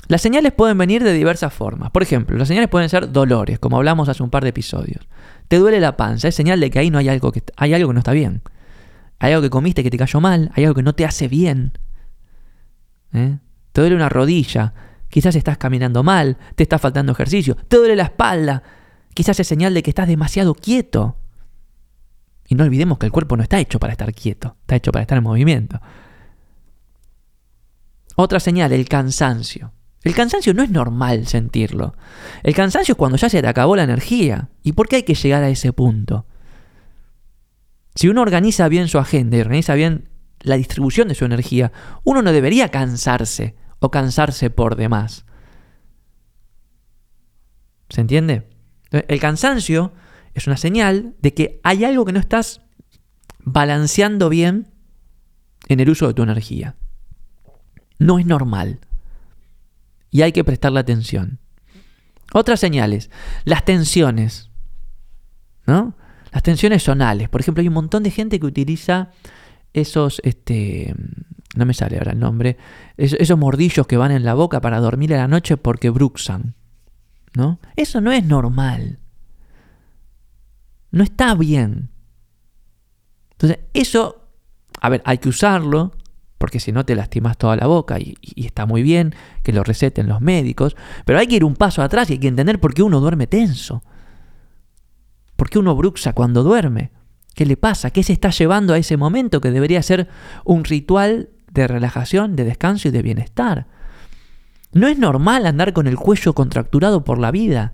Las 0.08 0.22
señales 0.22 0.52
pueden 0.52 0.78
venir 0.78 1.04
de 1.04 1.14
diversas 1.14 1.54
formas. 1.54 1.92
Por 1.92 2.04
ejemplo, 2.04 2.38
las 2.38 2.50
señales 2.50 2.70
pueden 2.70 2.90
ser 2.90 3.12
dolores, 3.12 3.60
como 3.60 3.78
hablamos 3.78 4.10
hace 4.10 4.22
un 4.22 4.30
par 4.30 4.44
de 4.44 4.50
episodios. 4.50 5.08
Te 5.48 5.58
duele 5.58 5.80
la 5.80 5.96
panza, 5.96 6.28
es 6.28 6.36
señal 6.36 6.60
de 6.60 6.70
que 6.70 6.80
ahí 6.80 6.90
no 6.90 6.98
hay 6.98 7.08
algo 7.08 7.32
que, 7.32 7.44
hay 7.56 7.74
algo 7.74 7.90
que 7.90 7.94
no 7.94 8.00
está 8.00 8.12
bien. 8.12 8.42
Hay 9.20 9.32
algo 9.32 9.44
que 9.44 9.50
comiste 9.50 9.84
que 9.84 9.90
te 9.90 9.98
cayó 9.98 10.20
mal, 10.20 10.52
hay 10.56 10.66
algo 10.66 10.76
que 10.76 10.84
no 10.84 10.96
te 10.96 11.06
hace 11.06 11.30
bien. 11.30 11.74
¿Eh? 13.14 13.38
Te 13.72 13.82
duele 13.82 13.96
una 13.96 14.10
rodilla, 14.10 14.74
quizás 15.08 15.36
estás 15.36 15.58
caminando 15.58 16.04
mal, 16.04 16.38
te 16.56 16.64
está 16.64 16.80
faltando 16.80 17.12
ejercicio, 17.12 17.56
te 17.56 17.78
duele 17.78 17.96
la 17.96 18.04
espalda, 18.04 18.64
quizás 19.14 19.40
es 19.40 19.48
señal 19.48 19.74
de 19.74 19.84
que 19.84 19.92
estás 19.92 20.08
demasiado 20.08 20.56
quieto. 20.56 21.16
Y 22.52 22.56
no 22.56 22.66
olvidemos 22.66 22.98
que 22.98 23.06
el 23.06 23.14
cuerpo 23.14 23.38
no 23.38 23.44
está 23.44 23.60
hecho 23.60 23.80
para 23.80 23.94
estar 23.94 24.14
quieto, 24.14 24.58
está 24.60 24.76
hecho 24.76 24.92
para 24.92 25.04
estar 25.04 25.18
en 25.18 25.24
movimiento. 25.24 25.80
Otra 28.18 28.42
señal, 28.42 28.74
el 28.74 28.90
cansancio. 28.90 29.72
El 30.04 30.14
cansancio 30.14 30.54
no 30.54 30.62
es 30.62 30.70
normal 30.70 31.28
sentirlo. 31.28 31.96
El 32.44 32.54
cansancio 32.54 32.92
es 32.92 32.98
cuando 32.98 33.16
ya 33.16 33.30
se 33.30 33.42
te 33.42 33.48
acabó 33.48 33.78
la 33.78 33.84
energía. 33.84 34.50
¿Y 34.64 34.74
por 34.74 34.90
qué 34.90 34.98
hay 34.98 35.04
que 35.04 35.14
llegar 35.14 35.42
a 35.44 35.48
ese 35.48 35.72
punto? 35.72 36.26
Si 37.96 38.10
uno 38.10 38.22
organiza 38.22 38.68
bien 38.68 38.90
su 38.90 39.00
agenda 39.00 39.38
y 39.38 39.40
organiza 39.40 39.74
bien 39.76 40.10
la 40.42 40.58
distribución 40.58 41.08
de 41.08 41.16
su 41.16 41.24
energía, 41.24 41.72
uno 42.04 42.22
no 42.22 42.34
debería 42.34 42.68
cansarse 42.68 43.56
o 43.80 43.92
cansarse 43.92 44.50
por 44.50 44.76
demás. 44.76 45.24
¿Se 47.88 48.02
entiende? 48.02 48.50
El 48.92 49.22
cansancio 49.22 49.94
es 50.34 50.48
una 50.48 50.58
señal 50.58 51.16
de 51.22 51.34
que 51.34 51.60
hay 51.64 51.84
algo 51.84 52.06
que 52.06 52.14
no 52.14 52.20
estás 52.20 52.62
balanceando 53.44 54.30
bien 54.30 54.68
en 55.68 55.80
el 55.80 55.90
uso 55.90 56.08
de 56.08 56.14
tu 56.14 56.24
energía. 56.24 56.76
No 58.00 58.20
es 58.20 58.26
normal. 58.26 58.80
Y 60.10 60.24
hay 60.24 60.32
que 60.32 60.44
prestarle 60.44 60.80
atención. 60.80 61.40
Otras 62.34 62.60
señales, 62.60 63.10
las 63.46 63.66
tensiones. 63.66 64.50
¿No? 65.66 65.96
Las 66.32 66.44
tensiones 66.44 66.84
sonales. 66.84 67.30
Por 67.30 67.42
ejemplo, 67.42 67.62
hay 67.62 67.68
un 67.68 67.74
montón 67.74 68.04
de 68.04 68.12
gente 68.12 68.40
que 68.40 68.46
utiliza 68.46 69.12
esos, 69.74 70.22
este, 70.24 70.94
no 71.56 71.66
me 71.66 71.74
sale 71.74 71.98
ahora 71.98 72.14
el 72.14 72.20
nombre, 72.20 72.58
esos, 72.98 73.38
mordillos 73.38 73.88
que 73.88 73.98
van 73.98 74.12
en 74.12 74.24
la 74.24 74.34
boca 74.34 74.62
para 74.62 74.80
dormir 74.80 75.14
a 75.14 75.18
la 75.18 75.28
noche 75.28 75.58
porque 75.58 75.90
bruxan. 75.90 76.56
¿No? 77.34 77.60
Eso 77.78 78.02
no 78.02 78.12
es 78.12 78.26
normal. 78.26 79.01
No 80.92 81.04
está 81.04 81.34
bien. 81.36 81.90
Entonces, 83.32 83.60
eso, 83.74 84.28
a 84.82 84.90
ver, 84.90 85.02
hay 85.06 85.18
que 85.18 85.30
usarlo, 85.30 85.94
porque 86.38 86.60
si 86.60 86.72
no 86.72 86.86
te 86.86 86.96
lastimas 86.96 87.38
toda 87.38 87.56
la 87.56 87.68
boca 87.68 88.00
y, 88.00 88.18
está 88.36 88.66
muy 88.66 88.84
bien 88.84 89.16
que 89.44 89.54
lo 89.54 89.64
receten 89.64 90.08
los 90.08 90.22
médicos, 90.22 90.76
pero 91.06 91.20
hay 91.20 91.28
que 91.28 91.36
ir 91.36 91.44
un 91.44 91.56
paso 91.56 91.82
atrás 91.82 92.10
y 92.10 92.14
hay 92.14 92.20
que 92.20 92.28
entender 92.28 92.60
por 92.60 92.74
qué 92.74 92.84
uno 92.84 93.00
duerme 93.00 93.28
tenso. 93.28 93.84
¿Por 95.36 95.50
qué 95.50 95.60
uno 95.60 95.76
bruxa 95.76 96.14
cuando 96.14 96.44
duerme? 96.44 96.92
¿Qué 97.34 97.46
le 97.46 97.58
pasa? 97.58 97.92
¿Qué 97.92 98.04
se 98.04 98.14
está 98.14 98.30
llevando 98.30 98.74
a 98.74 98.78
ese 98.78 98.98
momento 98.98 99.40
que 99.40 99.52
debería 99.52 99.82
ser 99.82 100.10
un 100.44 100.64
ritual 100.64 101.30
de 101.52 101.68
relajación, 101.68 102.36
de 102.36 102.44
descanso 102.44 102.90
y 102.90 102.92
de 102.92 103.02
bienestar? 103.02 103.68
No 104.74 104.88
es 104.88 104.98
normal 104.98 105.46
andar 105.46 105.74
con 105.74 105.88
el 105.88 105.96
cuello 105.96 106.34
contracturado 106.34 107.04
por 107.04 107.18
la 107.18 107.32
vida. 107.32 107.74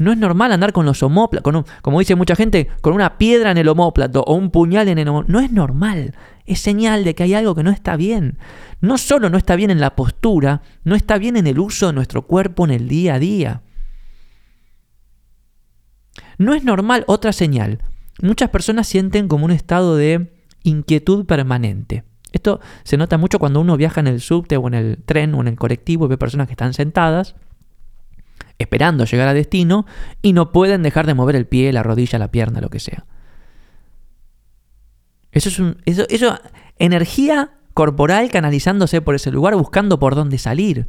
No 0.00 0.10
es 0.10 0.18
normal 0.18 0.50
andar 0.50 0.72
con 0.72 0.84
los 0.84 1.02
omóplatos, 1.02 1.64
como 1.82 2.00
dice 2.00 2.16
mucha 2.16 2.34
gente, 2.34 2.68
con 2.80 2.92
una 2.92 3.18
piedra 3.18 3.52
en 3.52 3.58
el 3.58 3.68
omóplato 3.68 4.24
o 4.26 4.34
un 4.34 4.50
puñal 4.50 4.88
en 4.88 4.98
el 4.98 5.08
omóplato. 5.08 5.32
No 5.32 5.40
es 5.40 5.52
normal. 5.52 6.14
Es 6.46 6.60
señal 6.60 7.04
de 7.04 7.14
que 7.14 7.22
hay 7.22 7.34
algo 7.34 7.54
que 7.54 7.62
no 7.62 7.70
está 7.70 7.96
bien. 7.96 8.38
No 8.80 8.98
solo 8.98 9.30
no 9.30 9.38
está 9.38 9.54
bien 9.54 9.70
en 9.70 9.80
la 9.80 9.94
postura, 9.94 10.62
no 10.82 10.96
está 10.96 11.18
bien 11.18 11.36
en 11.36 11.46
el 11.46 11.60
uso 11.60 11.86
de 11.86 11.92
nuestro 11.92 12.22
cuerpo 12.22 12.64
en 12.64 12.72
el 12.72 12.88
día 12.88 13.14
a 13.14 13.18
día. 13.20 13.62
No 16.38 16.54
es 16.54 16.64
normal 16.64 17.04
otra 17.06 17.32
señal 17.32 17.80
muchas 18.22 18.50
personas 18.50 18.86
sienten 18.86 19.28
como 19.28 19.44
un 19.44 19.50
estado 19.50 19.96
de 19.96 20.32
inquietud 20.62 21.26
permanente. 21.26 22.04
Esto 22.32 22.60
se 22.84 22.96
nota 22.96 23.18
mucho 23.18 23.38
cuando 23.38 23.60
uno 23.60 23.76
viaja 23.76 24.00
en 24.00 24.06
el 24.06 24.20
subte 24.20 24.56
o 24.56 24.68
en 24.68 24.74
el 24.74 24.98
tren 25.04 25.34
o 25.34 25.40
en 25.40 25.48
el 25.48 25.56
colectivo 25.56 26.06
y 26.06 26.08
ve 26.08 26.18
personas 26.18 26.46
que 26.46 26.52
están 26.52 26.74
sentadas 26.74 27.34
esperando 28.60 29.04
llegar 29.04 29.26
a 29.26 29.34
destino 29.34 29.86
y 30.22 30.32
no 30.32 30.52
pueden 30.52 30.82
dejar 30.82 31.06
de 31.06 31.14
mover 31.14 31.34
el 31.34 31.46
pie, 31.46 31.72
la 31.72 31.82
rodilla, 31.82 32.18
la 32.18 32.30
pierna, 32.30 32.60
lo 32.60 32.68
que 32.68 32.78
sea. 32.78 33.06
Eso 35.32 35.48
es 35.48 35.58
un, 35.58 35.78
eso, 35.86 36.04
eso, 36.08 36.38
energía 36.78 37.52
corporal 37.74 38.30
canalizándose 38.30 39.00
por 39.00 39.14
ese 39.14 39.30
lugar 39.30 39.56
buscando 39.56 39.98
por 39.98 40.14
dónde 40.14 40.38
salir. 40.38 40.88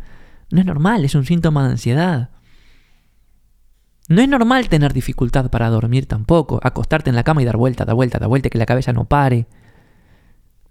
No 0.50 0.60
es 0.60 0.66
normal, 0.66 1.06
es 1.06 1.16
un 1.16 1.25
síntoma 1.25 1.63
de 1.63 1.72
ansiedad. 1.72 2.30
No 4.10 4.22
es 4.22 4.28
normal 4.28 4.68
tener 4.68 4.92
dificultad 4.92 5.50
para 5.50 5.70
dormir 5.70 6.06
tampoco, 6.06 6.60
acostarte 6.63 7.10
en 7.10 7.16
la 7.16 7.24
cama 7.24 7.42
y 7.42 7.46
dar 7.46 7.56
vuelta, 7.56 7.86
dar 7.86 7.96
vuelta, 7.96 8.20
dar 8.20 8.28
vuelta, 8.28 8.50
que 8.50 8.58
la 8.58 8.66
cabeza 8.66 8.92
no 8.92 9.06
pare. 9.06 9.48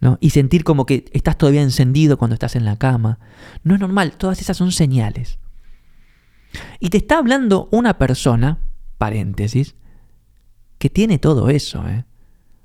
¿no? 0.01 0.19
Y 0.21 0.31
sentir 0.31 0.65
como 0.65 0.85
que 0.85 1.07
estás 1.13 1.39
todavía 1.39 1.63
encendido 1.63 2.19
cuando 2.19 2.35
estás 2.35 2.57
en 2.57 2.67
la 2.67 2.77
cama. 2.77 3.19
No 3.63 3.75
es 3.75 3.81
normal, 3.81 4.13
todas 4.13 4.41
esas 4.43 4.59
son 4.59 4.73
señales. 4.73 5.39
Y 6.79 6.91
te 6.91 6.99
está 6.99 7.19
hablando 7.19 7.69
una 7.71 7.99
persona, 7.99 8.59
paréntesis, 8.99 9.75
que 10.79 10.91
tiene 10.91 11.19
todo 11.19 11.51
eso, 11.51 11.87
¿eh? 11.89 12.05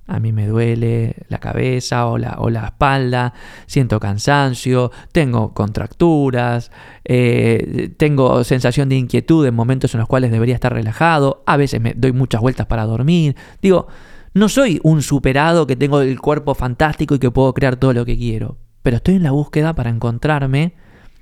A 0.08 0.20
mí 0.20 0.32
me 0.32 0.46
duele 0.46 1.16
la 1.30 1.40
cabeza 1.40 2.06
o 2.06 2.20
la, 2.20 2.36
o 2.38 2.52
la 2.52 2.66
espalda, 2.66 3.34
siento 3.66 4.00
cansancio, 4.00 4.92
tengo 5.12 5.56
contracturas, 5.56 6.70
eh, 7.04 7.92
tengo 7.98 8.44
sensación 8.44 8.88
de 8.88 8.98
inquietud 8.98 9.48
en 9.48 9.56
momentos 9.56 9.96
en 9.96 10.02
los 10.02 10.08
cuales 10.08 10.30
debería 10.32 10.54
estar 10.54 10.72
relajado, 10.72 11.44
a 11.48 11.58
veces 11.58 11.82
me 11.82 11.96
doy 11.96 12.12
muchas 12.12 12.40
vueltas 12.40 12.68
para 12.68 12.86
dormir. 12.86 13.36
Digo, 13.64 13.88
no 14.36 14.48
soy 14.48 14.80
un 14.84 15.02
superado 15.02 15.66
que 15.66 15.76
tengo 15.76 16.02
el 16.02 16.22
cuerpo 16.22 16.54
fantástico 16.54 17.16
y 17.16 17.20
que 17.20 17.32
puedo 17.32 17.56
crear 17.56 17.76
todo 17.76 17.94
lo 17.94 18.06
que 18.06 18.16
quiero, 18.16 18.60
pero 18.84 18.98
estoy 18.98 19.16
en 19.16 19.24
la 19.24 19.32
búsqueda 19.32 19.74
para 19.74 19.90
encontrarme 19.90 20.76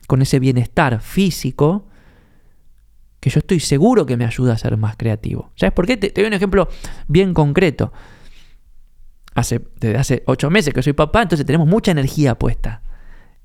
con 0.08 0.22
ese 0.22 0.40
bienestar 0.40 1.00
físico 1.00 1.88
que 3.24 3.30
yo 3.30 3.40
estoy 3.40 3.62
seguro 3.62 4.06
que 4.06 4.18
me 4.18 4.26
ayuda 4.26 4.52
a 4.52 4.58
ser 4.58 4.76
más 4.76 4.98
creativo. 4.98 5.54
¿Sabes 5.56 5.72
por 5.72 5.88
qué? 5.88 5.96
te 5.96 6.12
doy 6.14 6.26
un 6.26 6.34
ejemplo 6.34 6.68
bien 7.08 7.34
concreto 7.34 7.94
hace, 9.34 9.62
desde 9.80 9.98
hace 9.98 10.24
ocho 10.26 10.50
meses 10.50 10.74
que 10.74 10.84
soy 10.84 10.92
papá, 10.92 11.22
entonces 11.22 11.46
tenemos 11.46 11.66
mucha 11.66 11.92
energía 11.92 12.38
puesta 12.38 12.82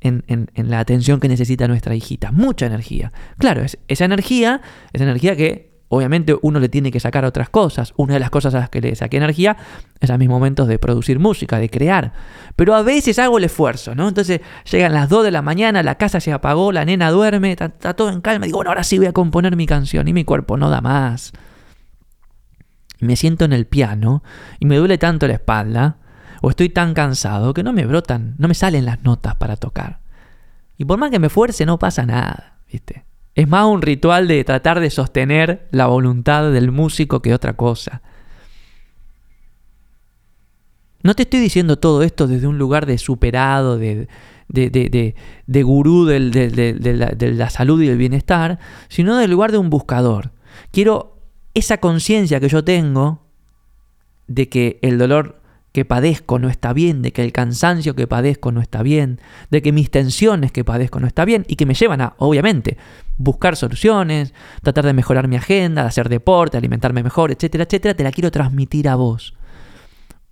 en, 0.00 0.48
la 0.56 0.80
atención 0.80 1.20
que 1.20 1.28
necesita 1.28 1.68
nuestra 1.68 1.94
hijita. 1.94 2.32
Mucha 2.32 2.66
energía. 2.66 3.12
Claro, 3.38 3.62
es, 3.62 3.78
esa 3.86 4.04
energía, 4.04 4.62
esa 4.92 5.04
energía 5.04 5.36
que 5.36 5.67
obviamente 5.88 6.36
uno 6.42 6.60
le 6.60 6.68
tiene 6.68 6.90
que 6.90 7.00
sacar 7.00 7.24
otras 7.24 7.48
cosas. 7.50 7.92
Una 7.96 8.14
de 8.14 8.20
las 8.20 8.30
cosas 8.30 8.54
a 8.54 8.60
las 8.60 8.70
que 8.70 8.80
le 8.80 8.94
saqué 8.94 9.16
energía 9.16 9.56
es 10.00 10.10
a 10.10 10.18
mis 10.18 10.28
momentos 10.28 10.68
de 10.68 10.78
producir 10.78 11.18
música, 11.18 11.58
de 11.58 11.68
crear. 11.68 12.12
Pero 12.56 12.74
a 12.74 12.82
veces 12.82 13.18
hago 13.18 13.38
el 13.38 13.44
esfuerzo, 13.44 13.94
¿no? 13.94 14.08
Entonces 14.08 14.40
llegan 14.70 14.92
las 14.92 15.08
2 15.08 15.24
de 15.24 15.30
la 15.30 15.42
mañana, 15.42 15.82
la 15.82 15.96
casa 15.96 16.20
se 16.20 16.32
apagó, 16.32 16.72
la 16.72 16.84
nena 16.84 17.10
duerme, 17.10 17.52
está, 17.52 17.68
todo 17.68 18.10
en 18.10 18.20
calma. 18.20 18.46
Digo, 18.46 18.58
bueno, 18.58 18.70
ahora 18.70 18.84
sí 18.84 18.98
voy 18.98 19.06
a 19.06 19.12
componer 19.12 19.56
mi 19.56 19.66
canción 19.66 20.08
y 20.08 20.12
mi 20.12 20.24
cuerpo 20.24 20.56
no 20.56 20.70
da 20.70 20.80
más 20.80 21.32
me 23.00 23.16
siento 23.16 23.44
en 23.44 23.52
el 23.52 23.66
piano 23.66 24.22
y 24.58 24.66
me 24.66 24.76
duele 24.76 24.98
tanto 24.98 25.26
la 25.26 25.34
espalda, 25.34 25.98
o 26.40 26.50
estoy 26.50 26.68
tan 26.68 26.94
cansado 26.94 27.54
que 27.54 27.62
no 27.62 27.72
me 27.72 27.86
brotan, 27.86 28.34
no 28.38 28.48
me 28.48 28.54
salen 28.54 28.84
las 28.84 29.02
notas 29.02 29.34
para 29.36 29.56
tocar. 29.56 30.00
Y 30.76 30.84
por 30.84 30.98
más 30.98 31.10
que 31.10 31.18
me 31.18 31.26
esfuerce, 31.26 31.66
no 31.66 31.78
pasa 31.78 32.06
nada, 32.06 32.58
¿viste? 32.70 33.04
Es 33.38 33.46
más 33.46 33.66
un 33.66 33.82
ritual 33.82 34.26
de 34.26 34.42
tratar 34.42 34.80
de 34.80 34.90
sostener 34.90 35.68
la 35.70 35.86
voluntad 35.86 36.50
del 36.50 36.72
músico 36.72 37.22
que 37.22 37.32
otra 37.32 37.52
cosa. 37.52 38.02
No 41.04 41.14
te 41.14 41.22
estoy 41.22 41.38
diciendo 41.38 41.78
todo 41.78 42.02
esto 42.02 42.26
desde 42.26 42.48
un 42.48 42.58
lugar 42.58 42.84
de 42.84 42.98
superado, 42.98 43.78
de, 43.78 44.08
de, 44.48 44.70
de, 44.70 45.14
de 45.46 45.62
gurú 45.62 46.04
del, 46.04 46.32
de, 46.32 46.96
la, 46.96 47.10
de 47.10 47.32
la 47.32 47.48
salud 47.48 47.80
y 47.80 47.86
del 47.86 47.96
bienestar, 47.96 48.58
sino 48.88 49.16
del 49.16 49.30
lugar 49.30 49.52
de 49.52 49.58
un 49.58 49.70
buscador. 49.70 50.32
Quiero 50.72 51.22
esa 51.54 51.78
conciencia 51.78 52.40
que 52.40 52.48
yo 52.48 52.64
tengo 52.64 53.24
de 54.26 54.48
que 54.48 54.80
el 54.82 54.98
dolor 54.98 55.40
que 55.70 55.84
padezco 55.84 56.40
no 56.40 56.48
está 56.48 56.72
bien, 56.72 57.02
de 57.02 57.12
que 57.12 57.22
el 57.22 57.30
cansancio 57.30 57.94
que 57.94 58.08
padezco 58.08 58.50
no 58.50 58.60
está 58.60 58.82
bien, 58.82 59.20
de 59.52 59.62
que 59.62 59.70
mis 59.70 59.92
tensiones 59.92 60.50
que 60.50 60.64
padezco 60.64 60.98
no 60.98 61.06
está 61.06 61.24
bien 61.24 61.44
y 61.46 61.54
que 61.54 61.66
me 61.66 61.74
llevan 61.74 62.00
a, 62.00 62.14
obviamente, 62.18 62.78
buscar 63.18 63.56
soluciones, 63.56 64.32
tratar 64.62 64.86
de 64.86 64.94
mejorar 64.94 65.28
mi 65.28 65.36
agenda, 65.36 65.82
de 65.82 65.88
hacer 65.88 66.08
deporte, 66.08 66.56
alimentarme 66.56 67.02
mejor, 67.02 67.30
etcétera, 67.30 67.64
etcétera, 67.64 67.94
te 67.94 68.04
la 68.04 68.12
quiero 68.12 68.30
transmitir 68.30 68.88
a 68.88 68.94
vos. 68.94 69.34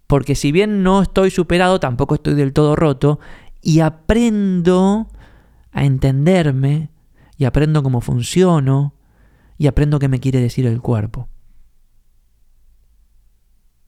Porque 0.07 0.37
si 0.37 0.53
bien 0.53 0.83
no 0.83 1.03
estoy 1.03 1.31
superado, 1.31 1.81
tampoco 1.81 2.15
estoy 2.15 2.35
del 2.35 2.53
todo 2.53 2.77
roto 2.77 3.19
y 3.61 3.81
aprendo 3.81 5.09
a 5.73 5.85
entenderme 5.85 6.91
y 7.37 7.45
aprendo 7.45 7.83
cómo 7.83 8.01
funciono 8.01 8.95
y 9.59 9.67
aprendo 9.67 9.99
qué 9.99 10.09
me 10.09 10.21
quiere 10.21 10.41
decir 10.41 10.65
el 10.67 10.81
cuerpo. 10.81 11.29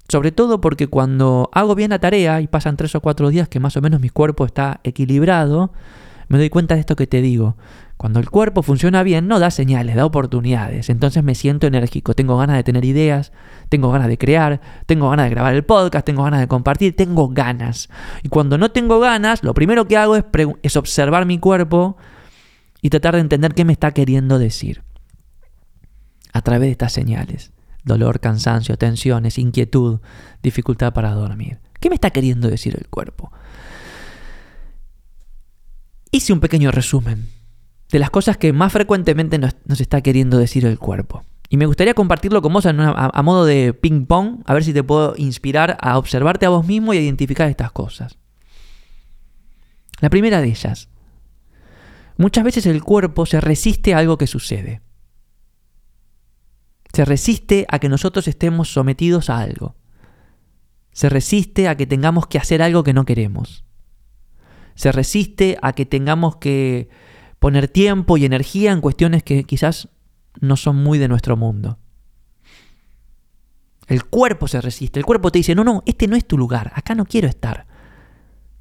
Sobre 0.09 0.33
todo 0.33 0.61
porque 0.61 0.89
cuando 0.89 1.51
hago 1.53 1.75
bien 1.75 1.91
la 1.91 1.99
tarea 1.99 2.41
y 2.41 2.47
pasan 2.47 2.77
tres 2.77 2.95
o 2.95 3.01
cuatro 3.01 3.29
días 3.29 3.49
que 3.49 3.61
más 3.61 3.77
o 3.77 3.83
menos 3.83 4.01
mi 4.01 4.09
cuerpo 4.09 4.47
está 4.47 4.81
equilibrado, 4.83 5.71
me 6.29 6.39
doy 6.39 6.51
cuenta 6.51 6.75
de 6.75 6.81
esto 6.81 6.97
que 6.97 7.07
te 7.07 7.21
digo, 7.21 7.57
Cuando 7.99 8.21
el 8.21 8.31
cuerpo 8.31 8.63
funciona 8.63 9.03
bien, 9.03 9.27
no 9.27 9.41
da 9.41 9.51
señales, 9.51 9.97
da 9.97 10.07
oportunidades. 10.07 10.89
Entonces 10.89 11.25
me 11.25 11.35
siento 11.35 11.67
enérgico, 11.67 12.15
tengo 12.15 12.39
ganas 12.39 12.55
de 12.55 12.63
tener 12.63 12.85
ideas, 12.85 13.33
tengo 13.69 13.91
ganas 13.91 14.07
de 14.07 14.17
crear, 14.17 14.61
tengo 14.87 15.11
ganas 15.11 15.27
de 15.27 15.31
grabar 15.31 15.53
el 15.53 15.65
podcast, 15.65 16.07
tengo 16.07 16.23
ganas 16.23 16.39
de 16.39 16.47
compartir, 16.47 16.95
tengo 16.95 17.29
ganas. 17.29 17.89
Y 18.23 18.29
cuando 18.29 18.57
no 18.57 18.71
tengo 18.71 19.01
ganas, 19.01 19.43
lo 19.43 19.53
primero 19.53 19.89
que 19.89 19.97
hago 19.97 20.15
es, 20.15 20.25
es 20.63 20.77
observar 20.77 21.27
mi 21.27 21.41
cuerpo 21.41 21.97
y 22.81 22.91
tratar 22.91 23.17
de 23.17 23.21
entender 23.21 23.53
qué 23.55 23.65
me 23.65 23.73
está 23.73 23.91
queriendo 23.91 24.39
decir. 24.39 24.85
A 26.33 26.41
través 26.43 26.69
de 26.69 26.73
estas 26.73 26.93
señales. 26.93 27.51
Dolor, 27.83 28.21
cansancio, 28.21 28.79
tensiones, 28.79 29.39
inquietud, 29.39 29.99
dificultad 30.41 30.93
para 30.93 31.11
dormir. 31.11 31.59
¿Qué 31.81 31.89
me 31.89 31.97
está 31.97 32.11
queriendo 32.11 32.49
decir 32.49 32.77
el 32.79 32.87
cuerpo? 32.87 33.33
Hice 36.13 36.33
un 36.33 36.39
pequeño 36.39 36.71
resumen 36.71 37.38
de 37.91 37.99
las 37.99 38.11
cosas 38.11 38.37
que 38.37 38.53
más 38.53 38.73
frecuentemente 38.73 39.39
nos, 39.39 39.55
está 39.81 40.01
queriendo 40.03 40.39
decir 40.39 40.67
el 40.67 40.79
cuerpo. 40.79 41.25
Y 41.49 41.57
me 41.57 41.67
gustaría 41.67 41.95
compartirlo 41.95 42.43
con 42.43 42.53
vos 42.53 42.67
a, 42.67 43.23
modo 43.23 43.47
de 43.47 43.73
ping 43.73 44.05
pong, 44.05 44.43
a 44.45 44.53
ver 44.53 44.65
si 44.65 44.75
te 44.75 44.83
puedo 44.83 45.15
inspirar 45.17 45.79
a 45.81 45.97
observarte 45.97 46.45
a 46.45 46.51
vos 46.51 46.67
mismo 46.67 46.93
y 46.93 46.99
a 46.99 47.01
identificar 47.01 47.49
estas 47.49 47.73
cosas. 47.73 48.19
La 50.01 50.11
primera 50.11 50.43
de 50.43 50.49
ellas. 50.49 50.89
Muchas 52.19 52.45
veces 52.45 52.67
el 52.67 52.83
cuerpo 52.83 53.25
se 53.25 53.41
resiste 53.41 53.95
a 53.95 53.99
algo 53.99 54.19
que 54.19 54.27
sucede. 54.27 54.83
Se 56.93 57.05
resiste 57.05 57.67
a 57.69 57.79
que 57.79 57.89
nosotros 57.89 58.29
estemos 58.29 58.73
sometidos 58.73 59.31
a 59.31 59.39
algo. 59.39 59.77
Se 60.93 61.09
resiste 61.09 61.69
a 61.69 61.77
que 61.77 61.87
tengamos 61.87 62.27
que 62.27 62.39
hacer 62.39 62.61
algo 62.61 62.83
que 62.83 62.93
no 62.93 63.05
queremos. 63.05 63.65
Se 64.75 64.93
resiste 64.93 65.59
a 65.63 65.73
que 65.73 65.87
tengamos 65.87 66.37
que 66.37 66.89
poner 67.39 67.69
tiempo 67.69 68.17
y 68.17 68.25
energía 68.25 68.73
en 68.73 68.81
cuestiones 68.81 69.23
que 69.23 69.45
quizás 69.45 69.89
no 70.41 70.57
son 70.57 70.77
muy 70.77 70.99
de 70.99 71.09
nuestro 71.09 71.37
mundo. 71.37 71.79
El 73.87 74.05
cuerpo 74.05 74.49
se 74.49 74.61
resiste, 74.61 75.01
el 75.01 75.07
cuerpo 75.07 75.33
te 75.33 75.39
dice, 75.39 75.55
no, 75.55 75.65
no, 75.65 75.83
este 75.87 76.09
no 76.09 76.17
es 76.17 76.27
tu 76.27 76.37
lugar, 76.37 76.73
acá 76.75 76.95
no 76.95 77.07
quiero 77.07 77.29
estar. 77.29 77.67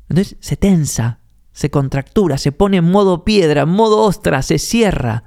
Entonces 0.09 0.37
se 0.39 0.55
tensa, 0.55 1.19
se 1.51 1.69
contractura, 1.69 2.37
se 2.37 2.51
pone 2.51 2.77
en 2.77 2.85
modo 2.85 3.25
piedra, 3.25 3.63
en 3.63 3.69
modo 3.69 3.99
ostra, 4.03 4.41
se 4.41 4.57
cierra. 4.57 5.23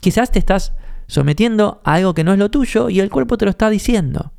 Quizás 0.00 0.30
te 0.30 0.38
estás 0.38 0.72
sometiendo 1.06 1.82
a 1.84 1.94
algo 1.94 2.14
que 2.14 2.24
no 2.24 2.32
es 2.32 2.38
lo 2.38 2.50
tuyo 2.50 2.88
y 2.88 3.00
el 3.00 3.10
cuerpo 3.10 3.36
te 3.36 3.44
lo 3.44 3.50
está 3.50 3.68
diciendo. 3.68 4.32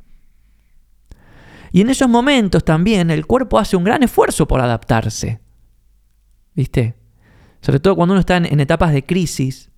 Y 1.70 1.80
en 1.80 1.90
esos 1.90 2.08
momentos 2.08 2.64
también 2.64 3.10
el 3.10 3.26
cuerpo 3.26 3.58
hace 3.58 3.76
un 3.76 3.84
gran 3.84 4.02
esfuerzo 4.02 4.46
por 4.46 4.60
adaptarse. 4.60 5.43
¿Viste? 6.54 6.96
Sobre 7.60 7.80
todo 7.80 7.96
cuando 7.96 8.12
uno 8.12 8.20
está 8.20 8.36
en, 8.36 8.60
etapas 8.60 8.92
de 8.92 9.04
crisis, 9.04 9.70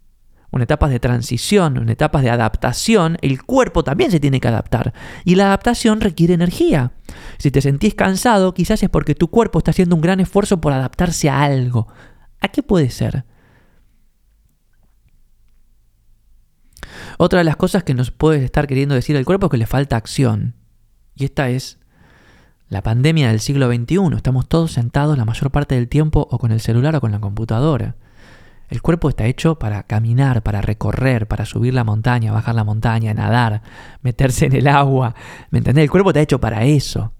en 0.52 0.62
etapas 0.62 0.90
de 0.90 0.98
transición, 1.00 1.76
en 1.76 1.88
etapas 1.88 2.22
de 2.22 2.30
adaptación, 2.30 3.16
el 3.22 3.42
cuerpo 3.44 3.84
también 3.84 4.10
se 4.10 4.20
tiene 4.20 4.40
que 4.40 4.48
adaptar. 4.48 4.92
Y 5.24 5.36
la 5.36 5.46
adaptación 5.46 6.00
requiere 6.00 6.34
energía. 6.34 6.92
Si 7.38 7.50
te 7.50 7.60
sentís 7.60 7.94
cansado, 7.94 8.54
quizás 8.54 8.82
es 8.82 8.90
porque 8.90 9.14
tu 9.14 9.28
cuerpo 9.28 9.58
está 9.58 9.70
haciendo 9.70 9.94
un 9.94 10.02
gran 10.02 10.20
esfuerzo 10.20 10.60
por 10.60 10.72
adaptarse 10.72 11.28
a 11.28 11.42
algo. 11.42 11.86
¿A 12.40 12.48
qué 12.48 12.62
puede 12.62 12.90
ser? 12.90 13.24
Otra 17.18 17.38
de 17.38 17.44
las 17.44 17.56
cosas 17.56 17.84
que 17.84 17.94
nos 17.94 18.10
puede 18.10 18.44
estar 18.44 18.66
queriendo 18.66 18.94
decir 18.94 19.16
el 19.16 19.24
cuerpo 19.24 19.46
es 19.46 19.50
que 19.50 19.58
le 19.58 19.66
falta 19.66 19.96
acción. 19.96 20.54
Y 21.14 21.24
esta 21.24 21.48
es 21.48 21.78
la 22.68 22.82
pandemia 22.82 23.28
del 23.28 23.40
siglo 23.40 23.68
XXI. 23.68 24.16
Estamos 24.16 24.48
todos 24.48 24.72
sentados 24.72 25.16
la 25.16 25.24
mayor 25.24 25.50
parte 25.50 25.74
del 25.74 25.88
tiempo 25.88 26.26
o 26.30 26.38
con 26.38 26.52
el 26.52 26.60
celular 26.60 26.96
o 26.96 27.00
con 27.00 27.12
la 27.12 27.20
computadora. 27.20 27.96
El 28.68 28.82
cuerpo 28.82 29.08
está 29.08 29.26
hecho 29.26 29.58
para 29.58 29.84
caminar, 29.84 30.42
para 30.42 30.60
recorrer, 30.60 31.28
para 31.28 31.46
subir 31.46 31.72
la 31.72 31.84
montaña, 31.84 32.32
bajar 32.32 32.56
la 32.56 32.64
montaña, 32.64 33.14
nadar, 33.14 33.62
meterse 34.02 34.46
en 34.46 34.54
el 34.54 34.66
agua. 34.66 35.14
¿Me 35.50 35.58
entendés? 35.58 35.84
El 35.84 35.90
cuerpo 35.90 36.10
está 36.10 36.20
hecho 36.20 36.40
para 36.40 36.64
eso. 36.64 37.12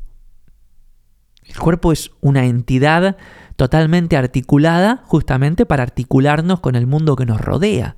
El 1.44 1.56
cuerpo 1.56 1.92
es 1.92 2.10
una 2.20 2.44
entidad 2.46 3.16
totalmente 3.54 4.16
articulada 4.16 5.02
justamente 5.04 5.64
para 5.66 5.84
articularnos 5.84 6.58
con 6.58 6.74
el 6.74 6.88
mundo 6.88 7.14
que 7.14 7.26
nos 7.26 7.40
rodea. 7.40 7.94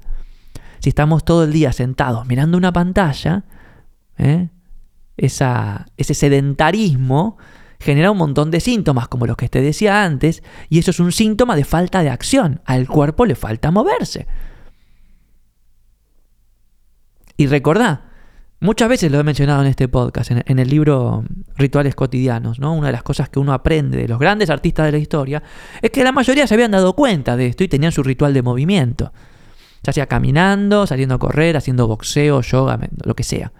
Si 0.80 0.90
estamos 0.90 1.24
todo 1.24 1.44
el 1.44 1.52
día 1.52 1.72
sentados 1.72 2.26
mirando 2.26 2.58
una 2.58 2.72
pantalla, 2.72 3.44
¿eh? 4.18 4.50
Ese 5.18 6.14
sedentarismo 6.14 7.36
genera 7.80 8.10
un 8.10 8.18
montón 8.18 8.50
de 8.50 8.60
síntomas, 8.60 9.08
como 9.08 9.26
los 9.26 9.36
que 9.36 9.48
te 9.48 9.60
decía 9.60 10.04
antes, 10.04 10.42
y 10.68 10.78
eso 10.78 10.90
es 10.90 11.00
un 11.00 11.12
síntoma 11.12 11.56
de 11.56 11.64
falta 11.64 12.02
de 12.02 12.10
acción. 12.10 12.60
Al 12.64 12.88
cuerpo 12.88 13.26
le 13.26 13.34
falta 13.34 13.70
moverse. 13.70 14.26
Y 17.36 17.46
recordá, 17.46 18.10
muchas 18.58 18.88
veces 18.88 19.12
lo 19.12 19.20
he 19.20 19.24
mencionado 19.24 19.62
en 19.62 19.68
este 19.68 19.86
podcast, 19.86 20.32
en, 20.32 20.58
el 20.58 20.68
libro 20.68 21.24
Rituales 21.56 21.94
Cotidianos, 21.94 22.58
¿no? 22.58 22.74
Una 22.74 22.88
de 22.88 22.94
las 22.94 23.04
cosas 23.04 23.28
que 23.28 23.38
uno 23.38 23.52
aprende 23.52 23.96
de 23.96 24.08
los 24.08 24.18
grandes 24.18 24.50
artistas 24.50 24.86
de 24.86 24.92
la 24.92 24.98
historia 24.98 25.42
es 25.80 25.90
que 25.90 26.02
la 26.02 26.10
mayoría 26.10 26.48
se 26.48 26.54
habían 26.54 26.72
dado 26.72 26.94
cuenta 26.94 27.36
de 27.36 27.46
esto 27.46 27.62
y 27.62 27.68
tenían 27.68 27.92
su 27.92 28.02
ritual 28.02 28.34
de 28.34 28.42
movimiento. 28.42 29.12
Ya 29.84 29.92
sea 29.92 30.06
caminando, 30.06 30.88
saliendo 30.88 31.14
a 31.14 31.18
correr, 31.18 31.56
haciendo 31.56 31.86
boxeo, 31.86 32.40
yoga, 32.40 32.80
lo 33.04 33.14
que 33.14 33.22
sea. 33.22 33.52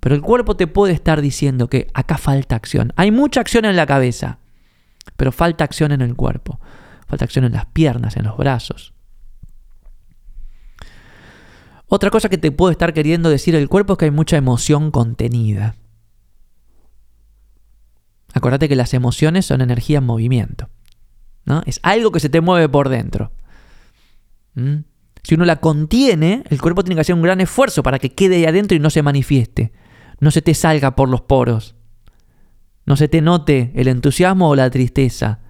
Pero 0.00 0.14
el 0.14 0.22
cuerpo 0.22 0.56
te 0.56 0.66
puede 0.66 0.92
estar 0.92 1.20
diciendo 1.20 1.68
que 1.68 1.88
acá 1.92 2.18
falta 2.18 2.54
acción. 2.54 2.92
Hay 2.96 3.10
mucha 3.10 3.40
acción 3.40 3.64
en 3.64 3.74
la 3.74 3.86
cabeza, 3.86 4.38
pero 5.16 5.32
falta 5.32 5.64
acción 5.64 5.92
en 5.92 6.02
el 6.02 6.14
cuerpo. 6.14 6.60
Falta 7.06 7.24
acción 7.24 7.44
en 7.44 7.52
las 7.52 7.66
piernas, 7.66 8.16
en 8.16 8.24
los 8.24 8.36
brazos. 8.36 8.92
Otra 11.88 12.10
cosa 12.10 12.28
que 12.28 12.38
te 12.38 12.50
puede 12.52 12.72
estar 12.72 12.92
queriendo 12.92 13.30
decir 13.30 13.54
el 13.54 13.68
cuerpo 13.68 13.94
es 13.94 13.98
que 13.98 14.04
hay 14.06 14.10
mucha 14.10 14.36
emoción 14.36 14.90
contenida. 14.90 15.76
Acordate 18.34 18.68
que 18.68 18.76
las 18.76 18.92
emociones 18.92 19.46
son 19.46 19.60
energía 19.60 19.98
en 19.98 20.04
movimiento. 20.04 20.68
¿no? 21.44 21.62
Es 21.64 21.80
algo 21.82 22.10
que 22.10 22.20
se 22.20 22.28
te 22.28 22.40
mueve 22.40 22.68
por 22.68 22.88
dentro. 22.88 23.32
¿Mm? 24.54 24.78
Si 25.26 25.34
uno 25.34 25.44
la 25.44 25.56
contiene, 25.56 26.44
el 26.50 26.62
cuerpo 26.62 26.84
tiene 26.84 26.94
que 26.94 27.00
hacer 27.00 27.16
un 27.16 27.20
gran 27.20 27.40
esfuerzo 27.40 27.82
para 27.82 27.98
que 27.98 28.14
quede 28.14 28.36
ahí 28.36 28.44
adentro 28.44 28.76
y 28.76 28.78
no 28.78 28.90
se 28.90 29.02
manifieste. 29.02 29.72
No 30.20 30.30
se 30.30 30.40
te 30.40 30.54
salga 30.54 30.94
por 30.94 31.08
los 31.08 31.22
poros. 31.22 31.74
No 32.84 32.94
se 32.94 33.08
te 33.08 33.20
note 33.20 33.72
el 33.74 33.88
entusiasmo 33.88 34.48
o 34.48 34.54
la 34.54 34.70
tristeza. 34.70 35.40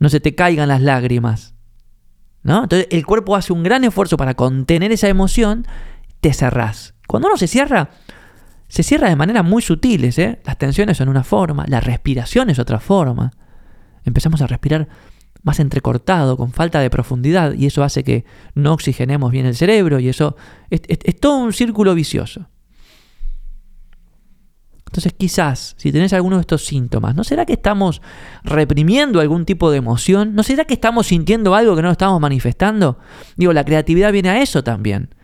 No 0.00 0.10
se 0.10 0.20
te 0.20 0.34
caigan 0.34 0.68
las 0.68 0.82
lágrimas. 0.82 1.54
¿No? 2.42 2.64
Entonces 2.64 2.88
el 2.90 3.06
cuerpo 3.06 3.36
hace 3.36 3.54
un 3.54 3.62
gran 3.62 3.84
esfuerzo 3.84 4.18
para 4.18 4.34
contener 4.34 4.92
esa 4.92 5.08
emoción, 5.08 5.66
te 6.20 6.34
cerrás. 6.34 6.92
Cuando 7.06 7.28
uno 7.28 7.38
se 7.38 7.46
cierra, 7.46 7.88
se 8.68 8.82
cierra 8.82 9.08
de 9.08 9.16
manera 9.16 9.42
muy 9.42 9.62
sutiles. 9.62 10.18
¿eh? 10.18 10.42
Las 10.44 10.58
tensiones 10.58 10.98
son 10.98 11.08
una 11.08 11.24
forma, 11.24 11.64
la 11.68 11.80
respiración 11.80 12.50
es 12.50 12.58
otra 12.58 12.80
forma. 12.80 13.30
Empezamos 14.04 14.42
a 14.42 14.46
respirar 14.46 14.88
más 15.42 15.60
entrecortado, 15.60 16.36
con 16.36 16.52
falta 16.52 16.80
de 16.80 16.90
profundidad, 16.90 17.54
y 17.54 17.66
eso 17.66 17.82
hace 17.82 18.04
que 18.04 18.24
no 18.54 18.72
oxigenemos 18.72 19.30
bien 19.32 19.46
el 19.46 19.56
cerebro, 19.56 20.00
y 20.00 20.08
eso 20.08 20.36
es, 20.70 20.80
todo 21.20 21.38
un 21.38 21.52
círculo 21.52 21.94
vicioso. 21.94 22.46
Entonces 24.86 25.12
quizás, 25.16 25.76
si 25.78 25.92
tenés 25.92 26.12
alguno 26.12 26.36
de 26.36 26.40
estos 26.40 26.64
síntomas, 26.64 27.14
¿no 27.14 27.22
será 27.22 27.46
que 27.46 27.52
estamos 27.52 28.02
reprimiendo 28.42 29.20
algún 29.20 29.44
tipo 29.44 29.70
de 29.70 29.78
emoción? 29.78 30.34
¿No 30.34 30.42
será 30.42 30.64
que 30.64 30.74
estamos 30.74 31.06
sintiendo 31.06 31.54
algo 31.54 31.76
que 31.76 31.82
no 31.82 31.92
estamos 31.92 32.20
manifestando? 32.20 32.98
Digo, 33.36 33.52
la 33.52 33.64
creatividad 33.64 34.12
viene 34.12 34.30
a 34.30 34.42
eso 34.42 34.64
también. 34.64 35.14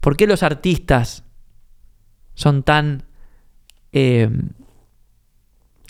¿Por 0.00 0.16
qué 0.16 0.26
los 0.26 0.42
artistas 0.42 1.24
son 2.34 2.62
tan 2.62 3.04
eh, 3.92 4.30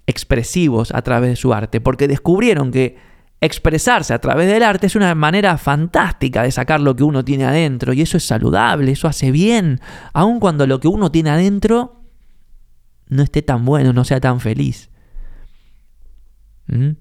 expresivos 0.06 0.92
a 0.92 1.02
través 1.02 1.30
de 1.30 1.36
su 1.36 1.54
arte, 1.54 1.80
porque 1.80 2.08
descubrieron 2.08 2.70
que 2.70 2.96
expresarse 3.40 4.14
a 4.14 4.20
través 4.20 4.48
del 4.48 4.62
arte 4.62 4.86
es 4.86 4.96
una 4.96 5.14
manera 5.14 5.58
fantástica 5.58 6.42
de 6.42 6.50
sacar 6.50 6.80
lo 6.80 6.96
que 6.96 7.04
uno 7.04 7.24
tiene 7.24 7.44
adentro 7.44 7.92
y 7.92 8.00
eso 8.00 8.16
es 8.16 8.24
saludable, 8.24 8.92
eso 8.92 9.06
hace 9.06 9.30
bien, 9.30 9.80
aun 10.12 10.40
cuando 10.40 10.66
lo 10.66 10.80
que 10.80 10.88
uno 10.88 11.10
tiene 11.10 11.30
adentro 11.30 12.02
no 13.08 13.22
esté 13.22 13.42
tan 13.42 13.64
bueno, 13.64 13.92
no 13.92 14.04
sea 14.04 14.20
tan 14.20 14.40
feliz. 14.40 14.90
¿Mm? 16.66 16.92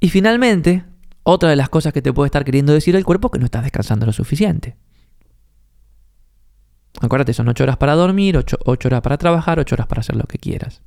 Y 0.00 0.08
finalmente, 0.08 0.84
otra 1.22 1.50
de 1.50 1.56
las 1.56 1.68
cosas 1.68 1.92
que 1.92 2.02
te 2.02 2.12
puede 2.12 2.26
estar 2.26 2.44
queriendo 2.44 2.72
decir 2.72 2.96
el 2.96 3.04
cuerpo 3.04 3.28
es 3.28 3.32
que 3.32 3.38
no 3.38 3.44
estás 3.44 3.62
descansando 3.62 4.06
lo 4.06 4.12
suficiente. 4.12 4.76
Acuérdate, 7.00 7.32
son 7.32 7.48
8 7.48 7.64
horas 7.64 7.76
para 7.76 7.94
dormir, 7.94 8.36
8, 8.36 8.58
horas 8.64 9.00
para 9.00 9.18
trabajar, 9.18 9.58
8 9.58 9.74
horas 9.74 9.86
para 9.86 10.00
hacer 10.00 10.16
lo 10.16 10.24
que 10.24 10.38
quieras. 10.38 10.82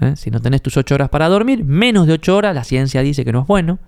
¿eh? 0.00 0.14
Si 0.16 0.30
no 0.30 0.40
tenés 0.40 0.62
tus 0.62 0.76
8 0.76 0.94
horas 0.94 1.08
para 1.08 1.28
dormir, 1.28 1.64
menos 1.64 2.06
de 2.06 2.14
8 2.14 2.36
horas, 2.36 2.54
la 2.54 2.64
ciencia 2.64 3.02
dice 3.02 3.24
que 3.24 3.32
no 3.32 3.40
es 3.40 3.46
bueno. 3.46 3.78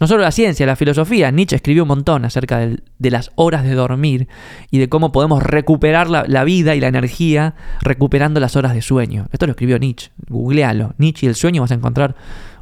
No 0.00 0.06
solo 0.06 0.22
la 0.22 0.32
ciencia, 0.32 0.64
la 0.64 0.76
filosofía. 0.76 1.30
Nietzsche 1.30 1.56
escribió 1.56 1.82
un 1.82 1.88
montón 1.88 2.24
acerca 2.24 2.58
de, 2.58 3.10
las 3.10 3.32
horas 3.34 3.64
de 3.64 3.74
dormir 3.74 4.28
y 4.70 4.78
de 4.78 4.88
cómo 4.88 5.12
podemos 5.12 5.42
recuperar 5.42 6.08
la, 6.08 6.44
vida 6.44 6.74
y 6.74 6.80
la 6.80 6.88
energía 6.88 7.54
recuperando 7.82 8.40
las 8.40 8.56
horas 8.56 8.72
de 8.72 8.80
sueño. 8.80 9.26
Esto 9.30 9.44
lo 9.44 9.52
escribió 9.52 9.78
Nietzsche. 9.78 10.10
Googlealo. 10.26 10.94
Nietzsche 10.96 11.26
y 11.26 11.28
el 11.28 11.34
sueño 11.34 11.60
vas 11.60 11.70
a 11.70 11.74
encontrar 11.74 12.16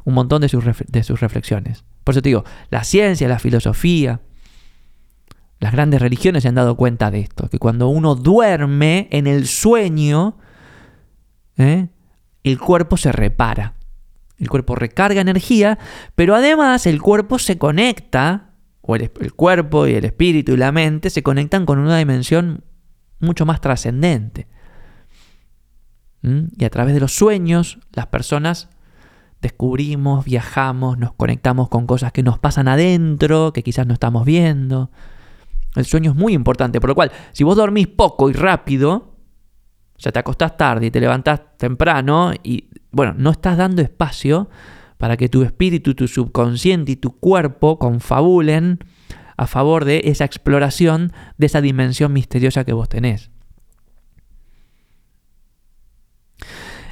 un 0.05 0.15
montón 0.15 0.43
de 0.43 0.49
sus, 0.49 0.65
de 0.65 1.03
sus 1.05 1.21
reflexiones. 1.21 1.85
Por 2.03 2.15
eso 2.15 2.23
te 2.23 2.31
digo, 2.31 2.45
la 2.71 2.83
ciencia, 2.83 3.29
la 3.29 3.39
filosofía, 3.39 4.21
las 5.61 5.73
grandes 5.73 6.01
religiones 6.01 6.43
se 6.43 6.49
han 6.49 6.55
dado 6.55 6.77
cuenta 6.77 7.11
de 7.11 7.21
esto, 7.21 7.49
que 7.49 7.59
cuando 7.59 7.89
uno 7.89 8.15
duerme 8.15 9.09
en 9.11 9.27
el 9.27 9.47
sueño, 9.47 10.37
¿eh? 11.57 11.89
el 12.45 12.59
cuerpo 12.59 12.97
se 12.97 13.13
repara. 13.13 13.75
El 14.39 14.49
cuerpo 14.49 14.77
recarga 14.77 15.21
energía, 15.21 15.79
pero 16.15 16.37
además 16.37 16.87
el 16.87 17.03
cuerpo 17.03 17.41
se 17.41 17.59
conecta, 17.59 18.49
o 18.81 18.97
el, 18.97 19.11
cuerpo 19.35 19.87
y 19.87 19.95
el 19.95 20.05
espíritu 20.07 20.53
y 20.53 20.57
la 20.57 20.73
mente 20.73 21.11
se 21.11 21.23
conectan 21.23 21.67
con 21.67 21.79
una 21.79 21.99
dimensión 21.99 22.65
mucho 23.21 23.45
más 23.45 23.61
trascendente. 23.61 24.47
Y 26.23 26.65
a 26.65 26.71
través 26.71 26.95
de 26.95 27.01
los 27.01 27.13
sueños, 27.13 27.79
las 27.93 28.07
personas 28.07 28.71
descubrimos, 29.43 30.25
viajamos, 30.25 30.99
nos 30.99 31.13
conectamos 31.13 31.69
con 31.69 31.87
cosas 31.87 32.13
que 32.13 32.23
nos 32.23 32.39
pasan 32.39 32.67
adentro, 32.67 33.53
que 33.53 33.63
quizás 33.63 33.87
no 33.87 33.93
estamos 33.93 34.25
viendo. 34.25 34.91
El 35.79 35.87
sueño 35.87 36.11
es 36.11 36.17
muy 36.17 36.35
importante, 36.35 36.81
por 36.81 36.89
lo 36.89 36.95
cual, 36.95 37.13
si 37.33 37.45
vos 37.45 37.57
dormís 37.57 37.87
poco 37.87 38.29
y 38.29 38.33
rápido, 38.33 39.17
o 39.97 40.01
sea, 40.01 40.13
te 40.13 40.19
acostás 40.19 40.57
tarde 40.57 40.87
y 40.87 40.91
te 40.91 41.01
levantás 41.01 41.41
temprano 41.57 42.33
y, 42.43 42.69
bueno, 42.91 43.15
no 43.17 43.31
estás 43.31 43.57
dando 43.57 43.83
espacio 43.83 44.49
para 44.97 45.17
que 45.17 45.29
tu 45.29 45.43
espíritu, 45.43 45.95
tu 45.95 46.09
subconsciente 46.09 46.93
y 46.93 46.97
tu 46.97 47.19
cuerpo 47.19 47.79
confabulen 47.79 48.79
a 49.37 49.47
favor 49.47 49.85
de 49.85 50.03
esa 50.05 50.25
exploración 50.25 51.13
de 51.37 51.47
esa 51.47 51.61
dimensión 51.61 52.13
misteriosa 52.13 52.65
que 52.65 52.73
vos 52.73 52.89
tenés. 52.89 53.31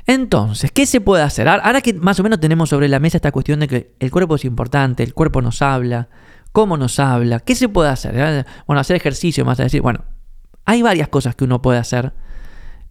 Entonces, 0.07 0.71
¿qué 0.71 0.87
se 0.87 1.01
puede 1.01 1.25
hacer? 1.25 1.49
Ahora 1.49 1.81
que 1.81 1.93
más 1.93 2.21
o 2.21 2.23
menos 2.23 2.39
tenemos 2.39 2.69
sobre 2.69 2.89
la 2.89 3.01
mesa 3.01 3.19
esta 3.19 3.33
cuestión 3.33 3.59
de 3.59 3.67
que 3.67 3.97
el 3.99 4.13
cuerpo 4.13 4.37
es 4.37 4.45
importante, 4.45 5.03
el 5.03 5.15
cuerpo 5.15 5.43
nos 5.43 5.63
habla, 5.63 6.09
cómo 6.57 6.79
nos 6.79 6.99
habla, 7.01 7.41
¿qué 7.41 7.55
se 7.55 7.69
puede 7.69 7.91
hacer? 7.91 8.47
Bueno, 8.67 8.81
hacer 8.81 8.97
ejercicio, 8.97 9.45
más 9.45 9.61
a 9.61 9.65
decir, 9.65 9.83
bueno, 9.83 10.07
hay 10.65 10.81
varias 10.81 11.09
cosas 11.09 11.37
que 11.37 11.45
uno 11.45 11.61
puede 11.61 11.79
hacer 11.79 12.15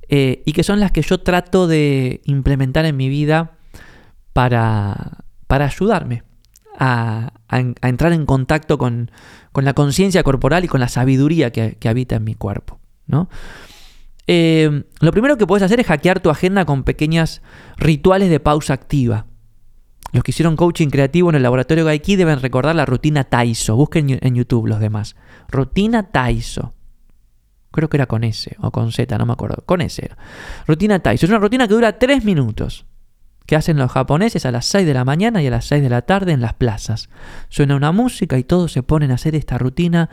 eh, 0.07 0.43
y 0.45 0.53
que 0.53 0.61
son 0.61 0.79
las 0.79 0.91
que 0.91 1.01
yo 1.01 1.21
trato 1.21 1.65
de 1.65 2.21
implementar 2.25 2.85
en 2.85 2.95
mi 2.95 3.09
vida 3.09 3.57
para, 4.33 5.23
para 5.47 5.65
ayudarme 5.65 6.21
a, 6.77 7.33
entrar 7.81 8.13
en 8.13 8.27
contacto 8.27 8.77
con, 8.77 9.09
la 9.55 9.73
conciencia 9.73 10.21
corporal 10.21 10.63
y 10.63 10.67
con 10.67 10.79
la 10.79 10.87
sabiduría 10.87 11.51
que, 11.51 11.89
habita 11.89 12.17
en 12.17 12.23
mi 12.23 12.35
cuerpo. 12.35 12.77
¿no? 13.07 13.29
Eh, 14.27 14.83
lo 14.99 15.11
primero 15.11 15.39
que 15.39 15.47
puedes 15.47 15.63
hacer 15.63 15.79
es 15.79 15.87
hackear 15.87 16.19
tu 16.19 16.29
agenda 16.29 16.65
con 16.65 16.83
pequeños 16.83 17.41
rituales 17.77 18.29
de 18.29 18.39
pausa 18.39 18.75
activa. 18.75 19.25
Los 20.11 20.23
que 20.23 20.31
hicieron 20.31 20.55
coaching 20.55 20.89
creativo 20.89 21.29
en 21.29 21.35
el 21.35 21.43
laboratorio 21.43 21.85
Gaiki 21.85 22.15
deben 22.15 22.41
recordar 22.41 22.75
la 22.75 22.85
rutina 22.85 23.25
Taiso. 23.25 23.75
Busquen 23.75 24.17
en 24.21 24.35
YouTube 24.35 24.67
los 24.67 24.79
demás. 24.79 25.15
Rutina 25.49 26.03
Taiso. 26.11 26.73
Creo 27.71 27.89
que 27.89 27.97
era 27.97 28.05
con 28.05 28.23
S 28.23 28.55
o 28.61 28.71
con 28.71 28.91
Z, 28.93 29.17
no 29.17 29.25
me 29.25 29.33
acuerdo. 29.33 29.63
Con 29.65 29.81
S 29.81 30.09
Rutina 30.65 30.99
Taiso. 30.99 31.25
Es 31.25 31.29
una 31.29 31.39
rutina 31.39 31.67
que 31.67 31.73
dura 31.73 31.99
3 31.99 32.23
minutos. 32.23 32.85
Que 33.45 33.55
hacen 33.55 33.77
los 33.77 33.91
japoneses 33.91 34.45
a 34.45 34.51
las 34.51 34.65
6 34.67 34.87
de 34.87 34.93
la 34.93 35.03
mañana 35.03 35.43
y 35.43 35.47
a 35.47 35.51
las 35.51 35.65
6 35.65 35.83
de 35.83 35.89
la 35.89 36.03
tarde 36.03 36.31
en 36.31 36.41
las 36.41 36.53
plazas. 36.53 37.09
Suena 37.49 37.75
una 37.75 37.91
música 37.91 38.37
y 38.37 38.43
todos 38.43 38.71
se 38.71 38.83
ponen 38.83 39.11
a 39.11 39.15
hacer 39.15 39.35
esta 39.35 39.57
rutina, 39.57 40.09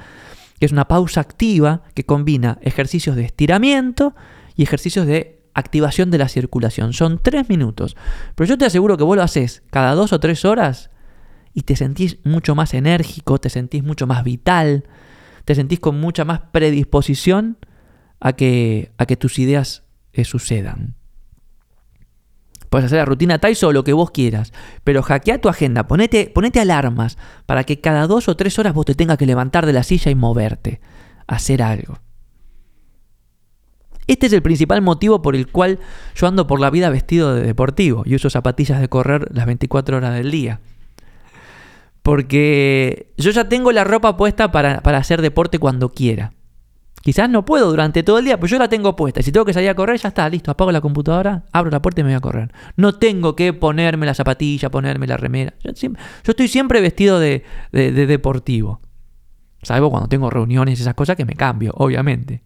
que 0.58 0.66
es 0.66 0.72
una 0.72 0.88
pausa 0.88 1.20
activa 1.20 1.82
que 1.94 2.04
combina 2.04 2.58
ejercicios 2.62 3.16
de 3.16 3.24
estiramiento 3.24 4.14
y 4.56 4.64
ejercicios 4.64 5.06
de 5.06 5.41
activación 5.54 6.10
de 6.10 6.18
la 6.18 6.28
circulación. 6.28 6.92
Son 6.92 7.20
3 7.22 7.48
minutos. 7.48 7.96
Pero 8.34 8.48
yo 8.48 8.58
te 8.58 8.64
aseguro 8.64 8.96
que 8.96 9.04
vos 9.04 9.16
lo 9.16 9.22
haces 9.22 9.62
cada 9.70 9.94
2 9.94 10.12
o 10.12 10.20
3 10.20 10.44
horas 10.44 10.90
y 11.54 11.62
te 11.62 11.76
sentís 11.76 12.18
mucho 12.24 12.54
más 12.54 12.74
enérgico, 12.74 13.38
te 13.38 13.50
sentís 13.50 13.82
mucho 13.82 14.06
más 14.06 14.24
vital 14.24 14.84
te 15.44 15.54
sentís 15.54 15.80
con 15.80 16.00
mucha 16.00 16.24
más 16.24 16.40
predisposición 16.52 17.58
a 18.20 18.34
que, 18.34 18.92
a 18.98 19.06
que 19.06 19.16
tus 19.16 19.38
ideas 19.38 19.84
eh, 20.12 20.24
sucedan. 20.24 20.96
Puedes 22.70 22.86
hacer 22.86 22.98
la 22.98 23.04
rutina 23.04 23.38
Taiso 23.38 23.68
o 23.68 23.72
lo 23.72 23.84
que 23.84 23.92
vos 23.92 24.12
quieras, 24.12 24.52
pero 24.82 25.02
hackea 25.02 25.40
tu 25.40 25.48
agenda, 25.48 25.86
ponete, 25.86 26.30
ponete 26.34 26.58
alarmas 26.60 27.18
para 27.44 27.64
que 27.64 27.80
cada 27.80 28.06
dos 28.06 28.28
o 28.28 28.36
tres 28.36 28.58
horas 28.58 28.72
vos 28.72 28.86
te 28.86 28.94
tengas 28.94 29.18
que 29.18 29.26
levantar 29.26 29.66
de 29.66 29.74
la 29.74 29.82
silla 29.82 30.10
y 30.10 30.14
moverte, 30.14 30.80
hacer 31.26 31.62
algo. 31.62 31.98
Este 34.06 34.26
es 34.26 34.32
el 34.32 34.42
principal 34.42 34.82
motivo 34.82 35.22
por 35.22 35.36
el 35.36 35.46
cual 35.46 35.78
yo 36.14 36.26
ando 36.26 36.46
por 36.46 36.60
la 36.60 36.70
vida 36.70 36.90
vestido 36.90 37.34
de 37.34 37.42
deportivo 37.42 38.02
y 38.04 38.14
uso 38.14 38.30
zapatillas 38.30 38.80
de 38.80 38.88
correr 38.88 39.28
las 39.32 39.46
24 39.46 39.96
horas 39.96 40.14
del 40.14 40.30
día. 40.30 40.60
Porque 42.02 43.12
yo 43.16 43.30
ya 43.30 43.48
tengo 43.48 43.70
la 43.70 43.84
ropa 43.84 44.16
puesta 44.16 44.50
para, 44.50 44.78
hacer 44.78 45.22
deporte 45.22 45.58
cuando 45.58 45.90
quiera. 45.90 46.32
Quizás 47.00 47.28
no 47.28 47.44
puedo 47.44 47.68
durante 47.68 48.02
todo 48.02 48.18
el 48.18 48.24
día, 48.24 48.36
pero 48.36 48.48
yo 48.48 48.58
la 48.58 48.68
tengo 48.68 48.94
puesta. 48.94 49.22
Si 49.22 49.32
tengo 49.32 49.44
que 49.44 49.52
salir 49.52 49.70
a 49.70 49.74
correr, 49.74 49.98
ya 49.98 50.08
está, 50.08 50.28
listo. 50.28 50.50
Apago 50.50 50.70
la 50.70 50.80
computadora, 50.80 51.44
abro 51.52 51.70
la 51.70 51.82
puerta 51.82 52.00
y 52.00 52.04
me 52.04 52.10
voy 52.10 52.16
a 52.16 52.20
correr. 52.20 52.52
No 52.76 52.94
tengo 52.94 53.34
que 53.34 53.52
ponerme 53.52 54.06
la 54.06 54.14
zapatilla, 54.14 54.70
ponerme 54.70 55.06
la 55.06 55.16
remera. 55.16 55.54
Yo, 55.62 55.70
estoy 56.24 56.48
siempre 56.48 56.80
vestido 56.80 57.18
de, 57.18 57.44
deportivo. 57.72 58.80
Salvo 59.62 59.90
cuando 59.90 60.08
tengo 60.08 60.30
reuniones 60.30 60.78
y 60.78 60.82
esas 60.82 60.94
cosas 60.94 61.16
que 61.16 61.24
me 61.24 61.34
cambio, 61.34 61.72
obviamente. 61.76 62.42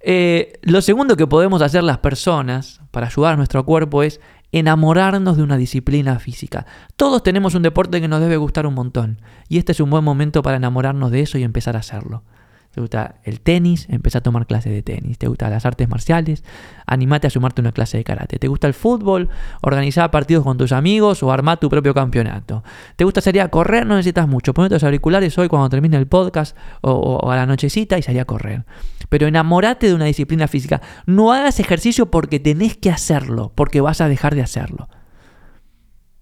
Eh, 0.00 0.58
lo 0.62 0.80
segundo 0.80 1.16
que 1.16 1.26
podemos 1.26 1.60
hacer 1.62 1.82
las 1.82 1.98
personas 1.98 2.80
para 2.90 3.06
ayudar 3.06 3.34
a 3.34 3.36
nuestro 3.36 3.64
cuerpo 3.64 4.02
es 4.02 4.20
enamorarnos 4.52 5.36
de 5.36 5.42
una 5.42 5.56
disciplina 5.56 6.18
física. 6.18 6.66
Todos 6.96 7.22
tenemos 7.22 7.54
un 7.54 7.62
deporte 7.62 8.00
que 8.00 8.08
nos 8.08 8.20
debe 8.20 8.36
gustar 8.36 8.66
un 8.66 8.74
montón 8.74 9.20
y 9.48 9.58
este 9.58 9.72
es 9.72 9.80
un 9.80 9.90
buen 9.90 10.04
momento 10.04 10.42
para 10.42 10.56
enamorarnos 10.56 11.10
de 11.10 11.20
eso 11.20 11.38
y 11.38 11.42
empezar 11.42 11.76
a 11.76 11.80
hacerlo. 11.80 12.22
¿Te 12.70 12.82
gusta 12.82 13.16
el 13.24 13.40
tenis? 13.40 13.86
Empieza 13.88 14.18
a 14.18 14.20
tomar 14.20 14.46
clases 14.46 14.72
de 14.72 14.82
tenis. 14.82 15.16
¿Te 15.16 15.26
gustan 15.26 15.50
las 15.50 15.64
artes 15.64 15.88
marciales? 15.88 16.44
Animate 16.86 17.26
a 17.26 17.30
sumarte 17.30 17.60
a 17.60 17.62
una 17.62 17.72
clase 17.72 17.96
de 17.96 18.04
karate. 18.04 18.38
¿Te 18.38 18.46
gusta 18.46 18.66
el 18.66 18.74
fútbol? 18.74 19.30
Organiza 19.62 20.10
partidos 20.10 20.44
con 20.44 20.58
tus 20.58 20.72
amigos 20.72 21.22
o 21.22 21.32
arma 21.32 21.56
tu 21.56 21.70
propio 21.70 21.94
campeonato. 21.94 22.62
¿Te 22.96 23.04
gusta 23.04 23.22
salir 23.22 23.40
a 23.40 23.48
correr? 23.48 23.86
No 23.86 23.96
necesitas 23.96 24.28
mucho. 24.28 24.52
Ponete 24.52 24.74
los 24.74 24.84
auriculares 24.84 25.36
hoy 25.38 25.48
cuando 25.48 25.70
termine 25.70 25.96
el 25.96 26.06
podcast 26.06 26.56
o, 26.82 27.30
a 27.30 27.36
la 27.36 27.46
nochecita 27.46 27.96
y 27.96 28.02
salí 28.02 28.18
a 28.18 28.26
correr. 28.26 28.66
Pero 29.08 29.26
enamorate 29.26 29.86
de 29.86 29.94
una 29.94 30.04
disciplina 30.04 30.46
física. 30.46 30.82
No 31.06 31.32
hagas 31.32 31.60
ejercicio 31.60 32.10
porque 32.10 32.38
tenés 32.38 32.76
que 32.76 32.90
hacerlo, 32.90 33.50
porque 33.54 33.80
vas 33.80 34.02
a 34.02 34.08
dejar 34.08 34.34
de 34.34 34.42
hacerlo. 34.42 34.90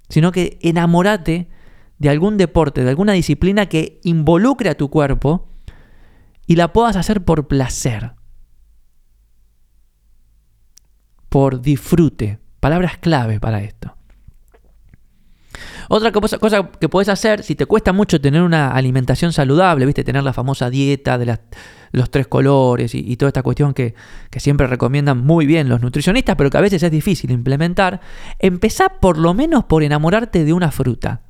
Sino 0.09 0.31
que 0.31 0.59
enamorate 0.63 1.49
de 1.99 2.09
algún 2.09 2.37
deporte, 2.37 2.85
de 2.85 2.91
alguna 2.91 3.15
disciplina 3.15 3.67
que 3.67 4.01
involucre 4.05 4.71
a 4.71 4.77
tu 4.77 4.91
cuerpo 4.91 5.49
y 6.47 6.57
la 6.57 6.73
puedas 6.73 6.97
hacer 6.97 7.25
por 7.25 7.49
placer, 7.49 8.13
por 11.29 11.61
disfrute. 11.61 12.39
Palabras 12.61 12.99
clave 12.99 13.39
para 13.41 13.61
esto. 13.63 13.97
Otra 15.89 16.11
cosa, 16.11 16.71
que 16.81 16.89
puedes 16.89 17.09
hacer, 17.09 17.43
si 17.43 17.55
te 17.55 17.67
cuesta 17.67 17.93
mucho 17.93 18.21
tener 18.21 18.43
una 18.43 18.73
alimentación 18.73 19.33
saludable, 19.33 19.87
viste, 19.87 20.03
tener 20.03 20.25
la 20.25 20.33
famosa 20.33 20.69
dieta 20.69 21.17
de 21.17 21.39
los 21.93 22.11
tres 22.11 22.27
colores 22.27 22.95
y, 22.95 23.17
toda 23.17 23.29
esta 23.29 23.43
cuestión 23.43 23.73
que, 23.73 23.95
que, 24.31 24.41
siempre 24.41 24.67
recomiendan 24.67 25.25
muy 25.25 25.47
bien 25.47 25.69
los 25.69 25.81
nutricionistas, 25.81 26.35
pero 26.37 26.51
que 26.51 26.59
a 26.59 26.61
veces 26.61 26.83
es 26.83 26.91
difícil 26.91 27.31
implementar, 27.31 28.01
empezá 28.41 28.89
por 29.01 29.17
lo 29.17 29.33
menos 29.33 29.65
por 29.65 29.85
enamorarte 29.85 30.45
de 30.45 30.53
una 30.53 30.73
fruta. 30.73 31.23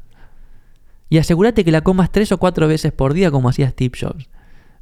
Y 1.11 1.18
asegúrate 1.18 1.64
que 1.64 1.70
la 1.70 1.83
comas 1.83 2.11
tres 2.11 2.33
o 2.33 2.38
cuatro 2.38 2.66
veces 2.66 2.92
por 2.92 3.12
día 3.12 3.31
como 3.31 3.50
hacía 3.50 3.68
Steve 3.68 3.96
Jobs. 4.00 4.29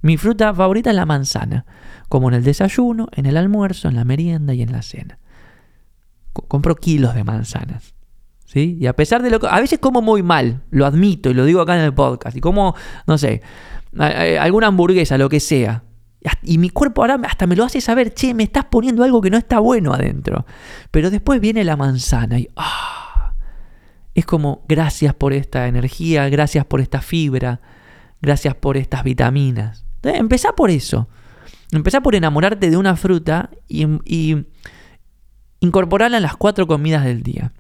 Mi 0.05 0.19
fruta 0.19 0.53
favorita 0.53 0.91
es 0.91 0.97
la 0.97 1.07
manzana, 1.07 1.65
como 2.11 2.29
en 2.29 2.35
el 2.35 2.45
desayuno, 2.45 3.09
en 3.13 3.25
el 3.25 3.39
almuerzo, 3.39 3.89
en 3.89 3.97
la 3.97 4.05
merienda 4.05 4.53
y 4.53 4.61
en 4.61 4.71
la 4.71 4.83
cena. 4.83 5.19
compro 6.35 6.77
kilos 6.77 7.15
de 7.15 7.25
manzanas. 7.25 7.95
¿Sí? 8.45 8.77
Y 8.79 8.87
a 8.87 8.95
pesar 8.95 9.23
de 9.23 9.31
lo 9.31 9.41
que... 9.41 9.47
A 9.47 9.59
veces 9.61 9.79
como 9.79 10.03
muy 10.03 10.23
mal, 10.23 10.61
lo 10.69 10.85
admito 10.85 11.31
y 11.31 11.35
lo 11.35 11.47
digo 11.47 11.63
acá 11.63 11.79
en 11.79 11.87
el 11.87 11.95
podcast. 11.95 12.37
Y 12.37 12.43
como, 12.43 12.75
no 13.07 13.17
sé, 13.17 13.41
alguna 14.39 14.67
hamburguesa, 14.67 15.17
lo 15.17 15.31
que 15.31 15.41
sea. 15.41 15.85
Y 16.43 16.59
mi 16.59 16.69
cuerpo 16.69 17.01
ahora 17.01 17.19
hasta 17.27 17.47
me 17.47 17.57
lo 17.57 17.65
hace 17.65 17.81
saber, 17.81 18.13
che, 18.13 18.35
me 18.35 18.43
estás 18.43 18.67
poniendo 18.67 19.05
algo 19.05 19.23
que 19.23 19.31
no 19.31 19.39
está 19.39 19.59
bueno 19.59 19.95
adentro. 19.95 20.45
Pero 20.91 21.11
después 21.11 21.41
viene 21.41 21.65
la 21.65 21.79
manzana 21.79 22.39
y... 22.39 22.51
¡ah! 22.57 23.33
Es 24.13 24.27
como, 24.27 24.67
gracias 24.69 25.15
por 25.15 25.33
esta 25.33 25.67
energía, 25.67 26.29
gracias 26.29 26.67
por 26.67 26.83
esta 26.83 27.01
fibra, 27.01 27.63
gracias 28.21 28.55
por 28.55 28.77
estas 28.77 29.03
vitaminas. 29.03 29.84
Empezá 30.05 30.53
por 30.53 30.71
eso. 30.71 31.09
Empezá 31.73 32.01
por 32.01 32.15
enamorarte 32.15 32.71
de 32.71 32.77
una 32.77 32.97
fruta 32.97 33.51
y, 33.69 33.87
y 34.05 34.47
incorporarla 35.61 36.19
en 36.19 36.23
las 36.23 36.37
cuatro 36.37 36.67
comidas 36.67 37.05
del 37.05 37.23
día. 37.23 37.53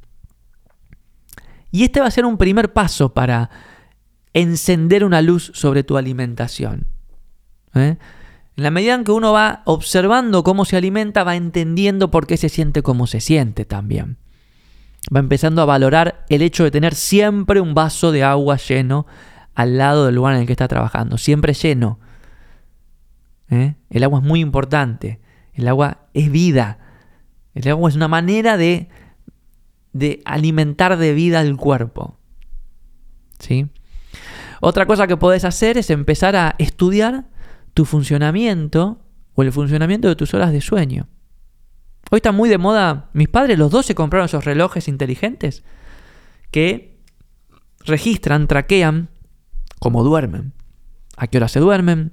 Y 1.70 1.84
este 1.84 2.00
va 2.00 2.06
a 2.06 2.10
ser 2.10 2.24
un 2.24 2.38
primer 2.38 2.72
paso 2.72 3.12
para 3.12 3.50
encender 4.32 5.04
una 5.04 5.22
luz 5.22 5.50
sobre 5.54 5.82
tu 5.82 5.96
alimentación. 5.96 6.86
¿eh? 7.74 7.96
En 8.56 8.62
la 8.62 8.70
medida 8.70 8.94
en 8.94 9.04
que 9.04 9.12
uno 9.12 9.32
va 9.32 9.62
observando 9.64 10.44
cómo 10.44 10.64
se 10.64 10.76
alimenta, 10.76 11.24
va 11.24 11.34
entendiendo 11.34 12.10
por 12.10 12.26
qué 12.26 12.36
se 12.36 12.48
siente 12.48 12.82
como 12.82 13.06
se 13.06 13.20
siente 13.20 13.64
también. 13.64 14.18
Va 15.14 15.20
empezando 15.20 15.62
a 15.62 15.66
valorar 15.66 16.24
el 16.28 16.42
hecho 16.42 16.64
de 16.64 16.70
tener 16.70 16.94
siempre 16.94 17.60
un 17.60 17.74
vaso 17.74 18.12
de 18.12 18.22
agua 18.22 18.56
lleno 18.56 19.06
al 19.54 19.76
lado 19.78 20.06
del 20.06 20.14
lugar 20.14 20.34
en 20.34 20.42
el 20.42 20.46
que 20.46 20.52
está 20.52 20.68
trabajando, 20.68 21.18
siempre 21.18 21.54
lleno. 21.54 21.98
¿Eh? 23.50 23.74
El 23.90 24.04
agua 24.04 24.20
es 24.20 24.24
muy 24.24 24.40
importante, 24.40 25.20
el 25.52 25.68
agua 25.68 26.06
es 26.14 26.30
vida, 26.30 26.78
el 27.54 27.68
agua 27.68 27.88
es 27.88 27.96
una 27.96 28.08
manera 28.08 28.56
de, 28.56 28.88
de 29.92 30.22
alimentar 30.24 30.96
de 30.96 31.14
vida 31.14 31.40
al 31.40 31.56
cuerpo. 31.56 32.18
¿Sí? 33.38 33.68
Otra 34.60 34.86
cosa 34.86 35.06
que 35.06 35.16
podés 35.16 35.44
hacer 35.44 35.78
es 35.78 35.90
empezar 35.90 36.36
a 36.36 36.54
estudiar 36.58 37.26
tu 37.74 37.84
funcionamiento 37.84 39.00
o 39.34 39.42
el 39.42 39.52
funcionamiento 39.52 40.08
de 40.08 40.16
tus 40.16 40.32
horas 40.34 40.52
de 40.52 40.60
sueño. 40.60 41.08
Hoy 42.10 42.18
está 42.18 42.32
muy 42.32 42.48
de 42.48 42.58
moda, 42.58 43.10
mis 43.12 43.28
padres 43.28 43.58
los 43.58 43.70
dos 43.70 43.86
se 43.86 43.94
compraron 43.94 44.26
esos 44.26 44.44
relojes 44.44 44.88
inteligentes 44.88 45.64
que 46.50 47.00
registran, 47.84 48.46
traquean 48.46 49.08
cómo 49.80 50.04
duermen, 50.04 50.52
a 51.16 51.26
qué 51.26 51.38
hora 51.38 51.48
se 51.48 51.60
duermen, 51.60 52.12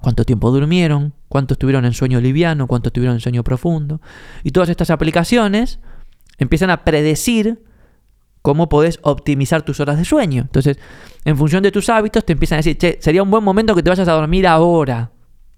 cuánto 0.00 0.24
tiempo 0.24 0.50
durmieron, 0.50 1.14
cuánto 1.28 1.54
estuvieron 1.54 1.84
en 1.84 1.92
sueño 1.92 2.20
liviano, 2.20 2.66
cuánto 2.66 2.88
estuvieron 2.88 3.16
en 3.16 3.20
sueño 3.20 3.44
profundo. 3.44 4.00
Y 4.42 4.50
todas 4.50 4.68
estas 4.68 4.90
aplicaciones 4.90 5.80
empiezan 6.38 6.70
a 6.70 6.84
predecir 6.84 7.62
cómo 8.42 8.68
podés 8.68 8.98
optimizar 9.02 9.62
tus 9.62 9.80
horas 9.80 9.98
de 9.98 10.04
sueño. 10.04 10.42
Entonces, 10.42 10.78
en 11.24 11.36
función 11.36 11.62
de 11.62 11.72
tus 11.72 11.88
hábitos, 11.88 12.24
te 12.24 12.32
empiezan 12.32 12.56
a 12.56 12.58
decir, 12.58 12.78
che, 12.78 12.98
sería 13.00 13.22
un 13.22 13.30
buen 13.30 13.44
momento 13.44 13.74
que 13.74 13.82
te 13.82 13.90
vayas 13.90 14.08
a 14.08 14.12
dormir 14.12 14.46
ahora. 14.46 15.12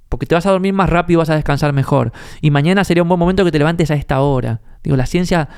Porque 0.09 0.27
te 0.27 0.35
vas 0.35 0.47
a 0.47 0.51
dormir 0.51 0.73
más 0.73 0.91
rápido 0.91 1.19
y 1.19 1.21
vas 1.21 1.31
a 1.31 1.37
descansar 1.37 1.73
mejor. 1.73 2.13
Y 2.41 2.51
mañana 2.51 2.83
sería 2.83 3.03
un 3.03 3.09
buen 3.09 3.21
momento 3.21 3.45
que 3.45 3.53
te 3.53 3.59
levantes 3.59 3.91
a 3.91 3.95
esta 3.95 4.21
hora. 4.21 4.61
Digo, 4.83 4.97
la 4.97 5.07
ciencia 5.07 5.49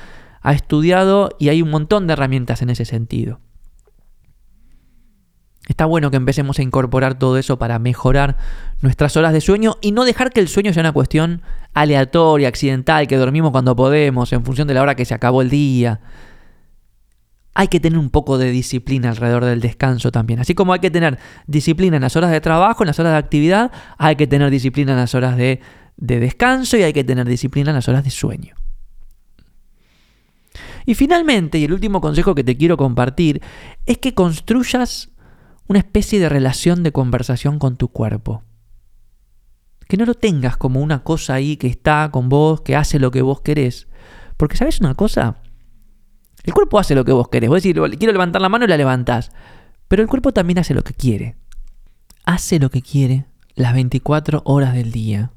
ha 0.41 0.53
estudiado 0.53 1.29
y 1.39 1.49
hay 1.49 1.61
un 1.61 1.71
montón 1.71 2.05
de 2.05 2.13
herramientas 2.13 2.61
en 2.61 2.69
ese 2.69 2.85
sentido. 2.85 3.39
Está 5.67 5.85
bueno 5.85 6.11
que 6.11 6.17
empecemos 6.17 6.59
a 6.59 6.61
incorporar 6.61 7.17
todo 7.17 7.37
eso 7.37 7.57
para 7.57 7.79
mejorar 7.79 8.37
nuestras 8.81 9.15
horas 9.15 9.31
de 9.31 9.39
sueño 9.39 9.77
y 9.81 9.93
no 9.93 10.03
dejar 10.03 10.31
que 10.31 10.41
el 10.41 10.49
sueño 10.49 10.73
sea 10.73 10.81
una 10.81 10.91
cuestión 10.91 11.41
aleatoria, 11.73 12.49
accidental, 12.49 13.07
que 13.07 13.15
dormimos 13.15 13.51
cuando 13.51 13.75
podemos, 13.75 14.33
en 14.33 14.43
función 14.43 14.67
de 14.67 14.73
la 14.73 14.81
hora 14.81 14.95
que 14.95 15.05
se 15.05 15.13
acabó 15.13 15.41
el 15.41 15.49
día 15.49 16.01
hay 17.55 17.67
que 17.67 17.79
tener 17.79 17.99
un 17.99 18.09
poco 18.09 18.37
de 18.37 18.51
disciplina 18.51 19.09
alrededor 19.09 19.45
del 19.45 19.61
descanso 19.61 20.11
también. 20.11 20.39
Así 20.39 20.55
como 20.55 20.73
hay 20.73 20.79
que 20.79 20.91
tener 20.91 21.19
disciplina 21.45 21.97
en 21.97 22.01
las 22.01 22.15
horas 22.15 22.31
de 22.31 22.41
trabajo, 22.41 22.83
en 22.83 22.87
las 22.87 22.99
horas 22.99 23.13
de 23.13 23.17
actividad, 23.17 23.71
hay 23.97 24.15
que 24.15 24.27
tener 24.27 24.49
disciplina 24.49 24.93
en 24.93 24.97
las 24.97 25.13
horas 25.13 25.37
de, 25.37 25.61
descanso 25.97 26.77
y 26.77 26.83
hay 26.83 26.93
que 26.93 27.03
tener 27.03 27.27
disciplina 27.27 27.69
en 27.69 27.75
las 27.75 27.87
horas 27.87 28.03
de 28.03 28.09
sueño. 28.09 28.55
Y 30.85 30.95
finalmente, 30.95 31.59
y 31.59 31.63
el 31.63 31.73
último 31.73 32.01
consejo 32.01 32.35
que 32.35 32.43
te 32.43 32.57
quiero 32.57 32.75
compartir, 32.75 33.41
es 33.85 33.99
que 33.99 34.13
construyas 34.13 35.11
una 35.67 35.79
especie 35.79 36.19
de 36.19 36.29
relación 36.29 36.83
de 36.83 36.91
conversación 36.91 37.59
con 37.59 37.77
tu 37.77 37.87
cuerpo. 37.89 38.43
Que 39.87 39.97
no 39.97 40.05
lo 40.05 40.13
tengas 40.13 40.57
como 40.57 40.81
una 40.81 41.03
cosa 41.03 41.35
ahí 41.35 41.57
que 41.57 41.67
está 41.67 42.09
con 42.11 42.29
vos, 42.29 42.61
que 42.61 42.75
hace 42.75 42.99
lo 42.99 43.11
que 43.11 43.21
vos 43.21 43.41
querés. 43.41 43.87
Porque 44.37 44.57
sabes 44.57 44.79
una 44.79 44.95
cosa, 44.95 45.37
el 46.43 46.53
cuerpo 46.53 46.79
hace 46.79 46.95
lo 46.95 47.05
que 47.05 47.11
vos 47.11 47.29
querés. 47.29 47.49
Vos 47.49 47.63
decís, 47.63 47.79
quiero 47.97 48.13
levantar 48.13 48.41
la 48.41 48.49
mano 48.49 48.65
y 48.65 48.67
la 48.67 48.77
levantás. 48.77 49.31
Pero 49.87 50.01
el 50.01 50.09
cuerpo 50.09 50.33
también 50.33 50.59
hace 50.59 50.73
lo 50.73 50.83
que 50.83 50.93
quiere. 50.93 51.35
Hace 52.25 52.59
lo 52.59 52.69
que 52.69 52.81
quiere 52.81 53.25
las 53.55 53.73
24 53.73 54.41
horas 54.45 54.73
del 54.73 54.91
día. 54.91 55.31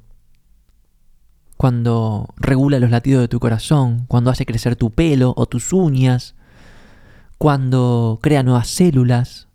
Cuando 1.57 2.35
regula 2.37 2.81
los 2.81 2.91
latidos 2.91 3.23
de 3.23 3.29
tu 3.29 3.41
corazón, 3.41 4.05
cuando 4.09 4.31
hace 4.31 4.47
crecer 4.47 4.77
tu 4.77 4.91
pelo 4.91 5.33
o 5.37 5.47
tus 5.47 5.73
uñas, 5.73 6.35
cuando 7.39 8.19
crea 8.23 8.43
nuevas 8.43 8.69
células, 8.69 9.46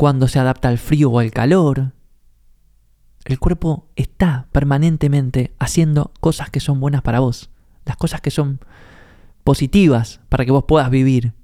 cuando 0.00 0.28
se 0.28 0.38
adapta 0.38 0.70
al 0.70 0.78
frío 0.78 1.10
o 1.10 1.18
al 1.18 1.30
calor. 1.30 1.92
El 3.26 3.38
cuerpo 3.38 3.90
está 3.96 4.48
permanentemente 4.50 5.52
haciendo 5.58 6.14
cosas 6.20 6.48
que 6.48 6.58
son 6.58 6.80
buenas 6.80 7.02
para 7.02 7.20
vos, 7.20 7.50
las 7.84 7.98
cosas 7.98 8.22
que 8.22 8.30
son 8.30 8.60
positivas 9.44 10.22
para 10.30 10.46
que 10.46 10.52
vos 10.52 10.64
puedas 10.66 10.88
vivir. 10.88 11.34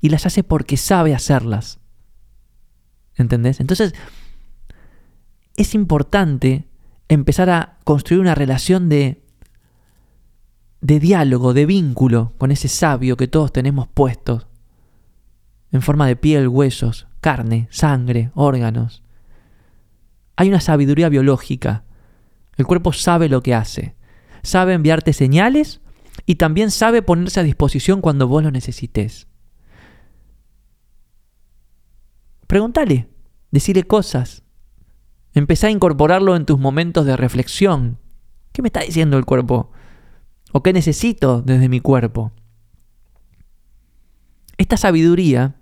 Y 0.00 0.08
las 0.08 0.26
hace 0.26 0.42
porque 0.42 0.76
sabe 0.76 1.14
hacerlas. 1.14 1.78
¿Entendés? 3.14 3.60
Entonces, 3.60 3.94
es 5.54 5.72
importante 5.72 6.66
empezar 7.06 7.50
a 7.50 7.78
construir 7.84 8.20
una 8.20 8.34
relación 8.34 8.88
de, 8.88 9.22
de 10.80 10.98
diálogo, 10.98 11.54
de 11.54 11.66
vínculo 11.66 12.32
con 12.36 12.50
ese 12.50 12.66
sabio 12.66 13.16
que 13.16 13.28
todos 13.28 13.52
tenemos 13.52 13.86
puestos, 13.86 14.48
en 15.72 15.82
forma 15.82 16.06
de 16.06 16.16
piel, 16.16 16.48
huesos, 16.48 17.06
carne, 17.20 17.68
sangre, 17.70 18.30
órganos. 18.34 19.02
Hay 20.36 20.48
una 20.48 20.60
sabiduría 20.60 21.08
biológica. 21.08 21.84
El 22.56 22.66
cuerpo 22.66 22.92
sabe 22.92 23.28
lo 23.28 23.42
que 23.42 23.54
hace. 23.54 23.96
Sabe 24.42 24.74
enviarte 24.74 25.12
señales 25.12 25.80
y 26.24 26.36
también 26.36 26.70
sabe 26.70 27.02
ponerse 27.02 27.40
a 27.40 27.42
disposición 27.42 28.00
cuando 28.00 28.28
vos 28.28 28.42
lo 28.42 28.50
necesites. 28.50 29.28
Pregúntale, 32.46 33.08
decirle 33.50 33.84
cosas. 33.84 34.44
Empezá 35.34 35.66
a 35.66 35.70
incorporarlo 35.70 36.36
en 36.36 36.46
tus 36.46 36.58
momentos 36.58 37.04
de 37.04 37.16
reflexión. 37.16 37.98
¿Qué 38.52 38.62
me 38.62 38.68
está 38.68 38.80
diciendo 38.80 39.18
el 39.18 39.24
cuerpo? 39.24 39.70
¿O 40.52 40.62
qué 40.62 40.72
necesito 40.72 41.42
desde 41.42 41.68
mi 41.68 41.80
cuerpo? 41.80 42.32
Esta 44.58 44.76
sabiduría 44.76 45.56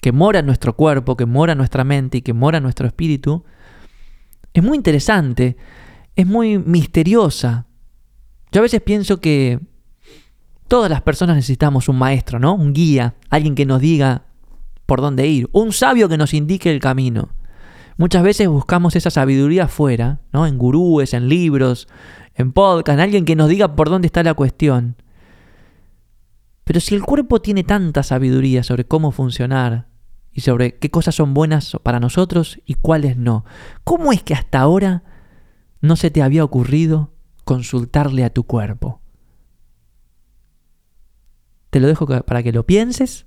que 0.00 0.12
mora 0.12 0.40
en 0.40 0.46
nuestro 0.46 0.74
cuerpo, 0.74 1.16
que 1.16 1.26
mora 1.26 1.52
en 1.52 1.58
nuestra 1.58 1.84
mente 1.84 2.18
y 2.18 2.22
que 2.22 2.32
mora 2.32 2.58
en 2.58 2.64
nuestro 2.64 2.86
espíritu, 2.86 3.44
es 4.52 4.62
muy 4.62 4.76
interesante, 4.76 5.56
es 6.16 6.26
muy 6.26 6.58
misteriosa. 6.58 7.66
Yo 8.50 8.60
a 8.60 8.62
veces 8.62 8.80
pienso 8.80 9.20
que 9.20 9.60
Todas 10.72 10.90
las 10.90 11.02
personas 11.02 11.36
necesitamos 11.36 11.90
un 11.90 11.98
maestro, 11.98 12.38
¿no? 12.38 12.54
Un 12.54 12.72
guía, 12.72 13.14
alguien 13.28 13.54
que 13.54 13.66
nos 13.66 13.78
diga 13.78 14.22
por 14.86 15.02
dónde 15.02 15.26
ir, 15.26 15.46
un 15.52 15.70
sabio 15.70 16.08
que 16.08 16.16
nos 16.16 16.32
indique 16.32 16.70
el 16.70 16.80
camino. 16.80 17.28
Muchas 17.98 18.22
veces 18.22 18.48
buscamos 18.48 18.96
esa 18.96 19.10
sabiduría 19.10 19.64
afuera, 19.64 20.20
¿no? 20.32 20.46
En 20.46 20.56
gurúes, 20.56 21.12
en 21.12 21.28
libros, 21.28 21.88
en 22.36 22.52
podcast, 22.52 22.94
en 22.94 23.00
alguien 23.00 23.26
que 23.26 23.36
nos 23.36 23.50
diga 23.50 23.76
por 23.76 23.90
dónde 23.90 24.06
está 24.06 24.22
la 24.22 24.32
cuestión. 24.32 24.96
Pero 26.72 26.80
si 26.80 26.94
el 26.94 27.02
cuerpo 27.02 27.42
tiene 27.42 27.64
tanta 27.64 28.02
sabiduría 28.02 28.62
sobre 28.62 28.86
cómo 28.86 29.12
funcionar 29.12 29.88
y 30.32 30.40
sobre 30.40 30.78
qué 30.78 30.90
cosas 30.90 31.14
son 31.14 31.34
buenas 31.34 31.76
para 31.82 32.00
nosotros 32.00 32.62
y 32.64 32.76
cuáles 32.76 33.18
no, 33.18 33.44
¿cómo 33.84 34.10
es 34.10 34.22
que 34.22 34.32
hasta 34.32 34.60
ahora 34.60 35.04
no 35.82 35.96
se 35.96 36.10
te 36.10 36.22
había 36.22 36.42
ocurrido 36.42 37.12
consultarle 37.44 38.24
a 38.24 38.30
tu 38.30 38.44
cuerpo? 38.44 39.02
Te 41.68 41.78
lo 41.78 41.88
dejo 41.88 42.06
para 42.06 42.42
que 42.42 42.52
lo 42.52 42.64
pienses, 42.64 43.26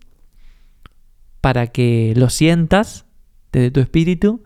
para 1.39 1.67
que 1.67 2.15
lo 2.15 2.31
sientas 2.31 3.05
desde 3.51 3.69
tu 3.69 3.79
espíritu 3.79 4.41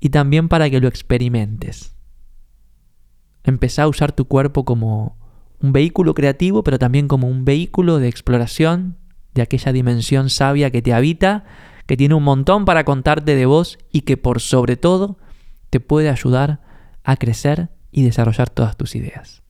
y 0.00 0.08
también 0.08 0.48
para 0.48 0.68
que 0.70 0.80
lo 0.80 0.88
experimentes. 0.88 1.94
Empezá 3.44 3.84
a 3.84 3.88
usar 3.88 4.10
tu 4.10 4.24
cuerpo 4.24 4.64
como 4.64 5.17
un 5.60 5.72
vehículo 5.72 6.14
creativo, 6.14 6.62
pero 6.62 6.78
también 6.78 7.08
como 7.08 7.28
un 7.28 7.44
vehículo 7.44 7.98
de 7.98 8.08
exploración 8.08 8.96
de 9.34 9.42
aquella 9.42 9.72
dimensión 9.72 10.30
sabia 10.30 10.70
que 10.70 10.82
te 10.82 10.92
habita, 10.92 11.44
que 11.86 11.96
tiene 11.96 12.14
un 12.14 12.24
montón 12.24 12.64
para 12.64 12.84
contarte 12.84 13.34
de 13.34 13.46
vos 13.46 13.78
y 13.92 14.02
que 14.02 14.16
por 14.16 14.40
sobre 14.40 14.76
todo 14.76 15.18
te 15.70 15.80
puede 15.80 16.10
ayudar 16.10 16.60
a 17.04 17.16
crecer 17.16 17.70
y 17.90 18.02
desarrollar 18.02 18.50
todas 18.50 18.76
tus 18.76 18.94
ideas. 18.94 19.42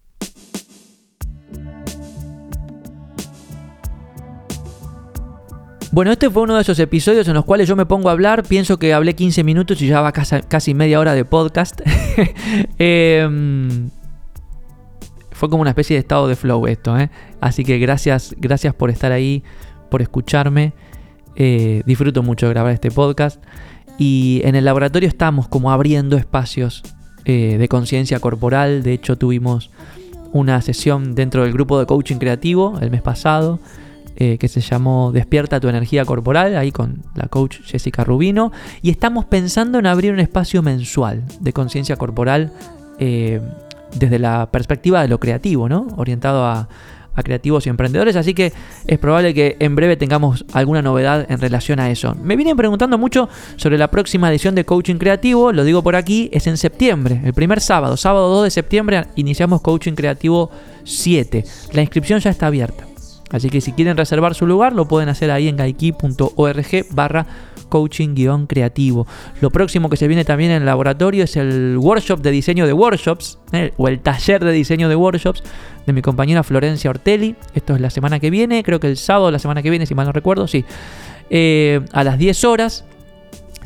Bueno, 5.91 6.13
este 6.13 6.29
fue 6.29 6.43
uno 6.43 6.55
de 6.55 6.63
esos 6.63 6.79
episodios 6.79 7.27
en 7.29 7.35
los 7.35 7.45
cuales 7.45 7.67
yo 7.67 7.75
me 7.75 7.87
pongo 7.87 8.11
a 8.11 8.13
hablar, 8.13 8.43
pienso 8.43 8.79
que 8.79 8.93
hablé 8.93 9.15
15 9.15 9.43
minutos 9.43 9.81
y 9.81 9.87
ya 9.87 10.03
va 10.03 10.13
casi, 10.13 10.75
media 10.75 11.01
hora 11.01 11.15
de 11.15 11.25
podcast. 11.25 11.81
Em, 12.79 13.89
fue 15.39 15.49
como 15.49 15.61
una 15.61 15.71
especie 15.71 15.95
de 15.95 16.01
estado 16.01 16.27
de 16.27 16.35
flow 16.35 16.67
esto, 16.67 16.99
¿eh? 16.99 17.11
Así 17.41 17.65
que 17.65 17.79
gracias, 17.79 18.35
gracias 18.39 18.75
por 18.75 18.91
estar 18.91 19.13
ahí, 19.13 19.45
por 19.89 20.03
escucharme. 20.03 20.73
Eh, 21.37 21.83
disfruto 21.87 22.25
mucho 22.25 22.49
grabar 22.49 22.73
este 22.73 22.91
podcast. 22.91 23.41
Y 23.99 24.41
en 24.43 24.57
el 24.57 24.65
laboratorio 24.65 25.09
estamos 25.09 25.47
como 25.47 25.71
abriendo 25.71 26.17
espacios 26.17 26.83
eh, 27.25 27.57
de 27.57 27.69
conciencia 27.69 28.19
corporal. 28.19 28.83
De 28.83 28.93
hecho, 28.93 29.17
tuvimos 29.17 29.71
una 30.33 30.61
sesión 30.61 31.15
dentro 31.15 31.45
del 31.45 31.53
grupo 31.53 31.79
de 31.79 31.87
coaching 31.87 32.17
creativo 32.17 32.77
el 32.83 32.91
mes 32.91 33.01
pasado 33.01 33.61
eh, 34.17 34.39
que 34.39 34.49
se 34.49 34.61
llamó 34.61 35.13
Despierta 35.13 35.61
tu 35.61 35.69
energía 35.69 36.05
corporal, 36.05 36.57
ahí 36.57 36.73
con 36.73 37.05
la 37.15 37.29
coach 37.29 37.61
Jessica 37.65 38.03
Rubino. 38.03 38.51
Y 38.83 38.91
estamos 38.91 39.25
pensando 39.25 39.79
en 39.79 39.87
abrir 39.87 40.13
un 40.13 40.19
espacio 40.19 40.65
mensual 40.65 41.23
de 41.39 41.53
conciencia 41.53 41.95
corporal 41.95 42.53
desde 43.95 44.19
la 44.19 44.51
perspectiva 44.51 45.03
de 45.03 45.09
lo 45.09 45.19
creativo, 45.21 45.69
¿no? 45.69 45.87
Orientado 45.97 46.45
a, 46.45 46.69
creativos 47.25 47.67
y 47.67 47.69
emprendedores, 47.69 48.15
así 48.15 48.33
que 48.33 48.53
es 48.87 48.99
probable 49.01 49.35
que 49.35 49.57
en 49.59 49.75
breve 49.75 49.97
tengamos 49.97 50.45
alguna 50.53 50.83
novedad 50.83 51.27
en 51.29 51.41
relación 51.41 51.81
a 51.81 51.91
eso. 51.91 52.15
Me 52.15 52.37
vienen 52.37 52.57
preguntando 52.57 52.97
mucho 52.97 53.29
sobre 53.57 53.77
la 53.77 53.91
próxima 53.91 54.31
edición 54.31 54.55
de 54.55 54.65
Coaching 54.65 54.99
Creativo, 54.99 55.51
lo 55.51 55.65
digo 55.65 55.83
por 55.83 55.97
aquí, 55.97 56.31
es 56.33 56.47
en 56.47 56.57
septiembre, 56.57 57.21
el 57.25 57.35
primer 57.35 57.61
sábado, 57.61 57.97
sábado 57.97 58.29
2 58.29 58.45
de 58.45 58.51
septiembre 58.53 59.05
iniciamos 59.17 59.63
Coaching 59.63 59.95
Creativo 59.95 60.53
7. 60.85 61.45
La 61.73 61.83
inscripción 61.83 62.21
ya 62.21 62.31
está 62.31 62.47
abierta. 62.47 62.85
Así 63.31 63.51
que 63.51 63.61
si 63.61 63.73
quieren 63.73 63.97
reservar 63.97 64.35
su 64.35 64.47
lugar, 64.47 64.73
lo 64.73 64.89
pueden 64.89 65.09
hacer 65.09 65.31
ahí 65.31 65.49
en 65.49 65.57
gaiki.org 65.57 66.87
barra 66.91 67.27
coaching-creativo. 67.69 69.07
Lo 69.41 69.51
próximo 69.51 69.89
que 69.89 69.97
se 69.97 70.09
viene 70.09 70.25
también 70.25 70.51
en 70.51 70.63
el 70.63 70.67
laboratorio 70.67 71.25
es 71.25 71.37
el 71.37 71.77
workshop 71.79 72.21
de 72.21 72.31
diseño 72.31 72.67
de 72.67 72.73
workshops, 72.73 73.39
eh, 73.53 73.73
o 73.77 73.89
el 73.89 74.01
taller 74.01 74.45
de 74.45 74.53
diseño 74.53 74.89
de 74.89 74.97
workshops 74.97 75.43
de 75.87 75.93
mi 75.93 76.03
compañera 76.03 76.43
Florencia 76.43 76.91
Ortelli. 76.91 77.37
Esto 77.55 77.75
es 77.75 77.81
la 77.81 77.91
semana 77.91 78.21
que 78.21 78.31
viene, 78.31 78.63
creo 78.63 78.81
que 78.81 78.89
el 78.89 78.97
sábado 78.97 79.31
la 79.31 79.39
semana 79.39 79.63
que 79.63 79.71
viene, 79.71 79.87
si 79.87 79.95
mal 79.95 80.07
no 80.07 80.13
recuerdo, 80.13 80.47
sí. 80.47 80.65
Eh, 81.31 81.81
a 81.93 82.05
las 82.05 82.19
10 82.19 82.45
horas 82.45 82.85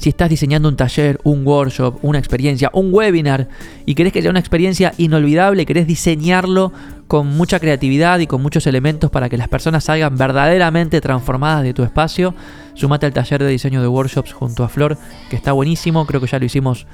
si 0.03 0.09
estás 0.09 0.29
diseñando 0.29 0.69
un 0.69 0.75
taller, 0.75 1.21
un 1.23 1.47
workshop, 1.47 2.01
una 2.03 2.19
experiencia, 2.19 2.71
un 2.73 2.93
webinar 2.93 3.47
y 3.87 3.95
querés 3.95 4.13
que 4.13 4.21
sea 4.21 4.33
una 4.33 4.41
experiencia 4.41 4.95
inolvidable, 4.99 5.65
querés 5.65 5.87
diseñarlo 5.87 6.73
con 7.07 7.29
mucha 7.29 7.61
creatividad 7.61 8.19
y 8.19 8.27
con 8.27 8.43
muchos 8.43 8.67
elementos 8.67 9.13
para 9.13 9.29
que 9.29 9.37
las 9.37 9.47
personas 9.47 9.85
salgan 9.85 10.19
verdaderamente 10.19 11.01
transformadas 11.01 11.63
de 11.63 11.73
tu 11.73 11.85
espacio, 11.85 12.35
sumate 12.75 13.07
al 13.07 13.13
taller 13.13 13.45
de 13.45 13.51
diseño 13.51 13.81
de 13.81 13.87
workshops 13.87 14.33
junto 14.33 14.65
a 14.65 14.69
Flor, 14.69 14.99
que 15.31 15.37
está 15.37 15.53
buenísimo, 15.53 16.05
creo 16.05 16.21
que 16.21 16.27
ya 16.27 16.41
lo 16.41 16.47
hicimos 16.47 16.89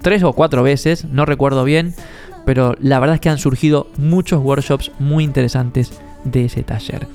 tres 0.00 0.22
o 0.22 0.32
cuatro 0.32 0.62
veces, 0.62 1.04
no 1.06 1.26
recuerdo 1.26 1.64
bien, 1.64 1.96
pero 2.46 2.76
la 2.78 3.00
verdad 3.00 3.16
es 3.16 3.20
que 3.20 3.28
han 3.28 3.38
surgido 3.38 3.88
muchos 3.96 4.40
workshops 4.40 4.92
muy 5.00 5.24
interesantes 5.24 6.00
de 6.22 6.44
ese 6.44 6.62
taller. 6.62 7.08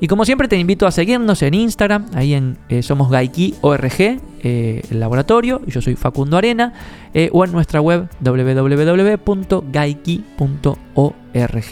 Y 0.00 0.06
como 0.06 0.24
siempre 0.24 0.46
te 0.46 0.56
invito 0.56 0.86
a 0.86 0.92
seguirnos 0.92 1.42
en 1.42 1.54
Instagram, 1.54 2.06
ahí 2.14 2.34
en 2.34 2.56
eh, 2.68 2.82
somos 2.82 3.10
eh, 3.12 4.82
el 4.90 5.00
laboratorio, 5.00 5.60
y 5.66 5.72
yo 5.72 5.82
soy 5.82 5.96
Facundo 5.96 6.36
Arena, 6.36 6.72
eh, 7.14 7.30
o 7.32 7.44
en 7.44 7.50
nuestra 7.50 7.80
web 7.80 8.08
www.gaiki.org. 8.20 9.64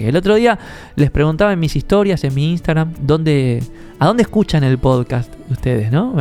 El 0.01 0.17
otro 0.17 0.35
día 0.35 0.59
les 0.97 1.11
preguntaba 1.13 1.53
en 1.53 1.61
mis 1.61 1.77
historias, 1.77 2.25
en 2.25 2.35
mi 2.35 2.51
Instagram, 2.51 2.95
dónde, 3.01 3.63
a 4.01 4.07
dónde 4.07 4.25
escuchan 4.25 4.65
el 4.65 4.79
podcast 4.79 5.33
ustedes, 5.51 5.93
¿no? 5.93 6.15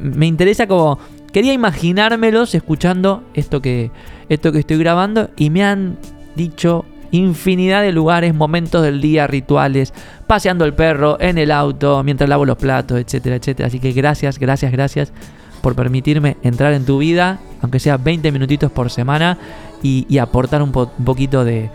Me, 0.00 0.26
interesa 0.26 0.68
como... 0.68 0.98
Quería 1.32 1.52
imaginármelos 1.52 2.56
escuchando 2.56 3.22
esto 3.34 3.62
que, 3.62 3.92
esto 4.28 4.50
que 4.50 4.58
estoy 4.58 4.78
grabando 4.78 5.30
y 5.36 5.50
me 5.50 5.62
han 5.62 5.96
dicho 6.34 6.84
infinidad 7.10 7.82
de 7.82 7.92
lugares, 7.92 8.34
momentos 8.34 8.82
del 8.82 9.00
día, 9.00 9.26
rituales, 9.26 9.92
paseando 10.26 10.64
el 10.64 10.74
perro, 10.74 11.18
en 11.20 11.38
el 11.38 11.50
auto, 11.50 12.02
mientras 12.02 12.28
lavo 12.28 12.44
los 12.44 12.56
platos, 12.56 12.98
etcétera, 12.98 13.36
etcétera. 13.36 13.66
Así 13.66 13.80
que 13.80 13.92
gracias, 13.92 14.38
gracias, 14.38 14.72
gracias 14.72 15.12
por 15.60 15.74
permitirme 15.74 16.36
entrar 16.42 16.72
en 16.72 16.84
tu 16.84 16.98
vida, 16.98 17.38
aunque 17.62 17.80
sea 17.80 17.96
20 17.96 18.32
minutitos 18.32 18.70
por 18.72 18.90
semana, 18.90 19.38
y, 19.82 20.18
aportar 20.18 20.62
un, 20.62 20.72
poquito 20.72 21.44
de, 21.44 21.70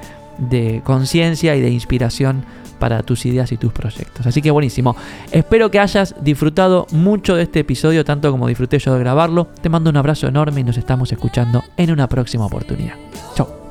conciencia 0.83 1.55
y 1.55 1.61
de 1.61 1.69
inspiración 1.69 2.43
para 2.79 3.03
tus 3.03 3.25
ideas 3.25 3.51
y 3.51 3.57
tus 3.57 3.71
proyectos. 3.71 4.27
Así 4.27 4.41
que 4.41 4.51
buenísimo. 4.51 4.95
Espero 5.31 5.71
que 5.71 5.79
hayas 5.79 6.13
disfrutado 6.21 6.85
mucho 6.91 7.35
de 7.35 7.43
este 7.43 7.61
episodio, 7.61 8.05
tanto 8.05 8.31
como 8.31 8.47
disfruté 8.47 8.77
yo 8.79 8.93
de 8.93 8.99
grabarlo. 8.99 9.47
Te 9.61 9.69
mando 9.69 9.89
un 9.89 9.97
abrazo 9.97 10.27
enorme 10.27 10.61
y 10.61 10.63
nos 10.63 10.77
estamos 10.77 11.11
escuchando 11.11 11.63
en 11.77 11.91
una 11.91 12.07
próxima 12.07 12.45
oportunidad. 12.45 12.95
Chao. 13.33 13.64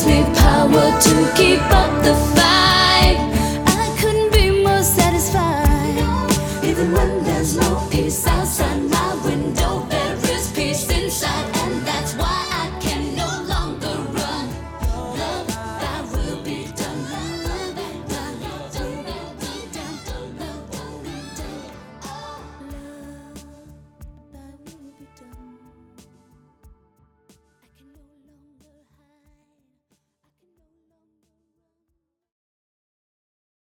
gives 0.00 0.06
me 0.06 0.22
power 0.34 1.00
to 1.00 1.32
keep 1.36 1.60
up 1.72 2.02
the 2.02 2.14
fight. 2.14 2.39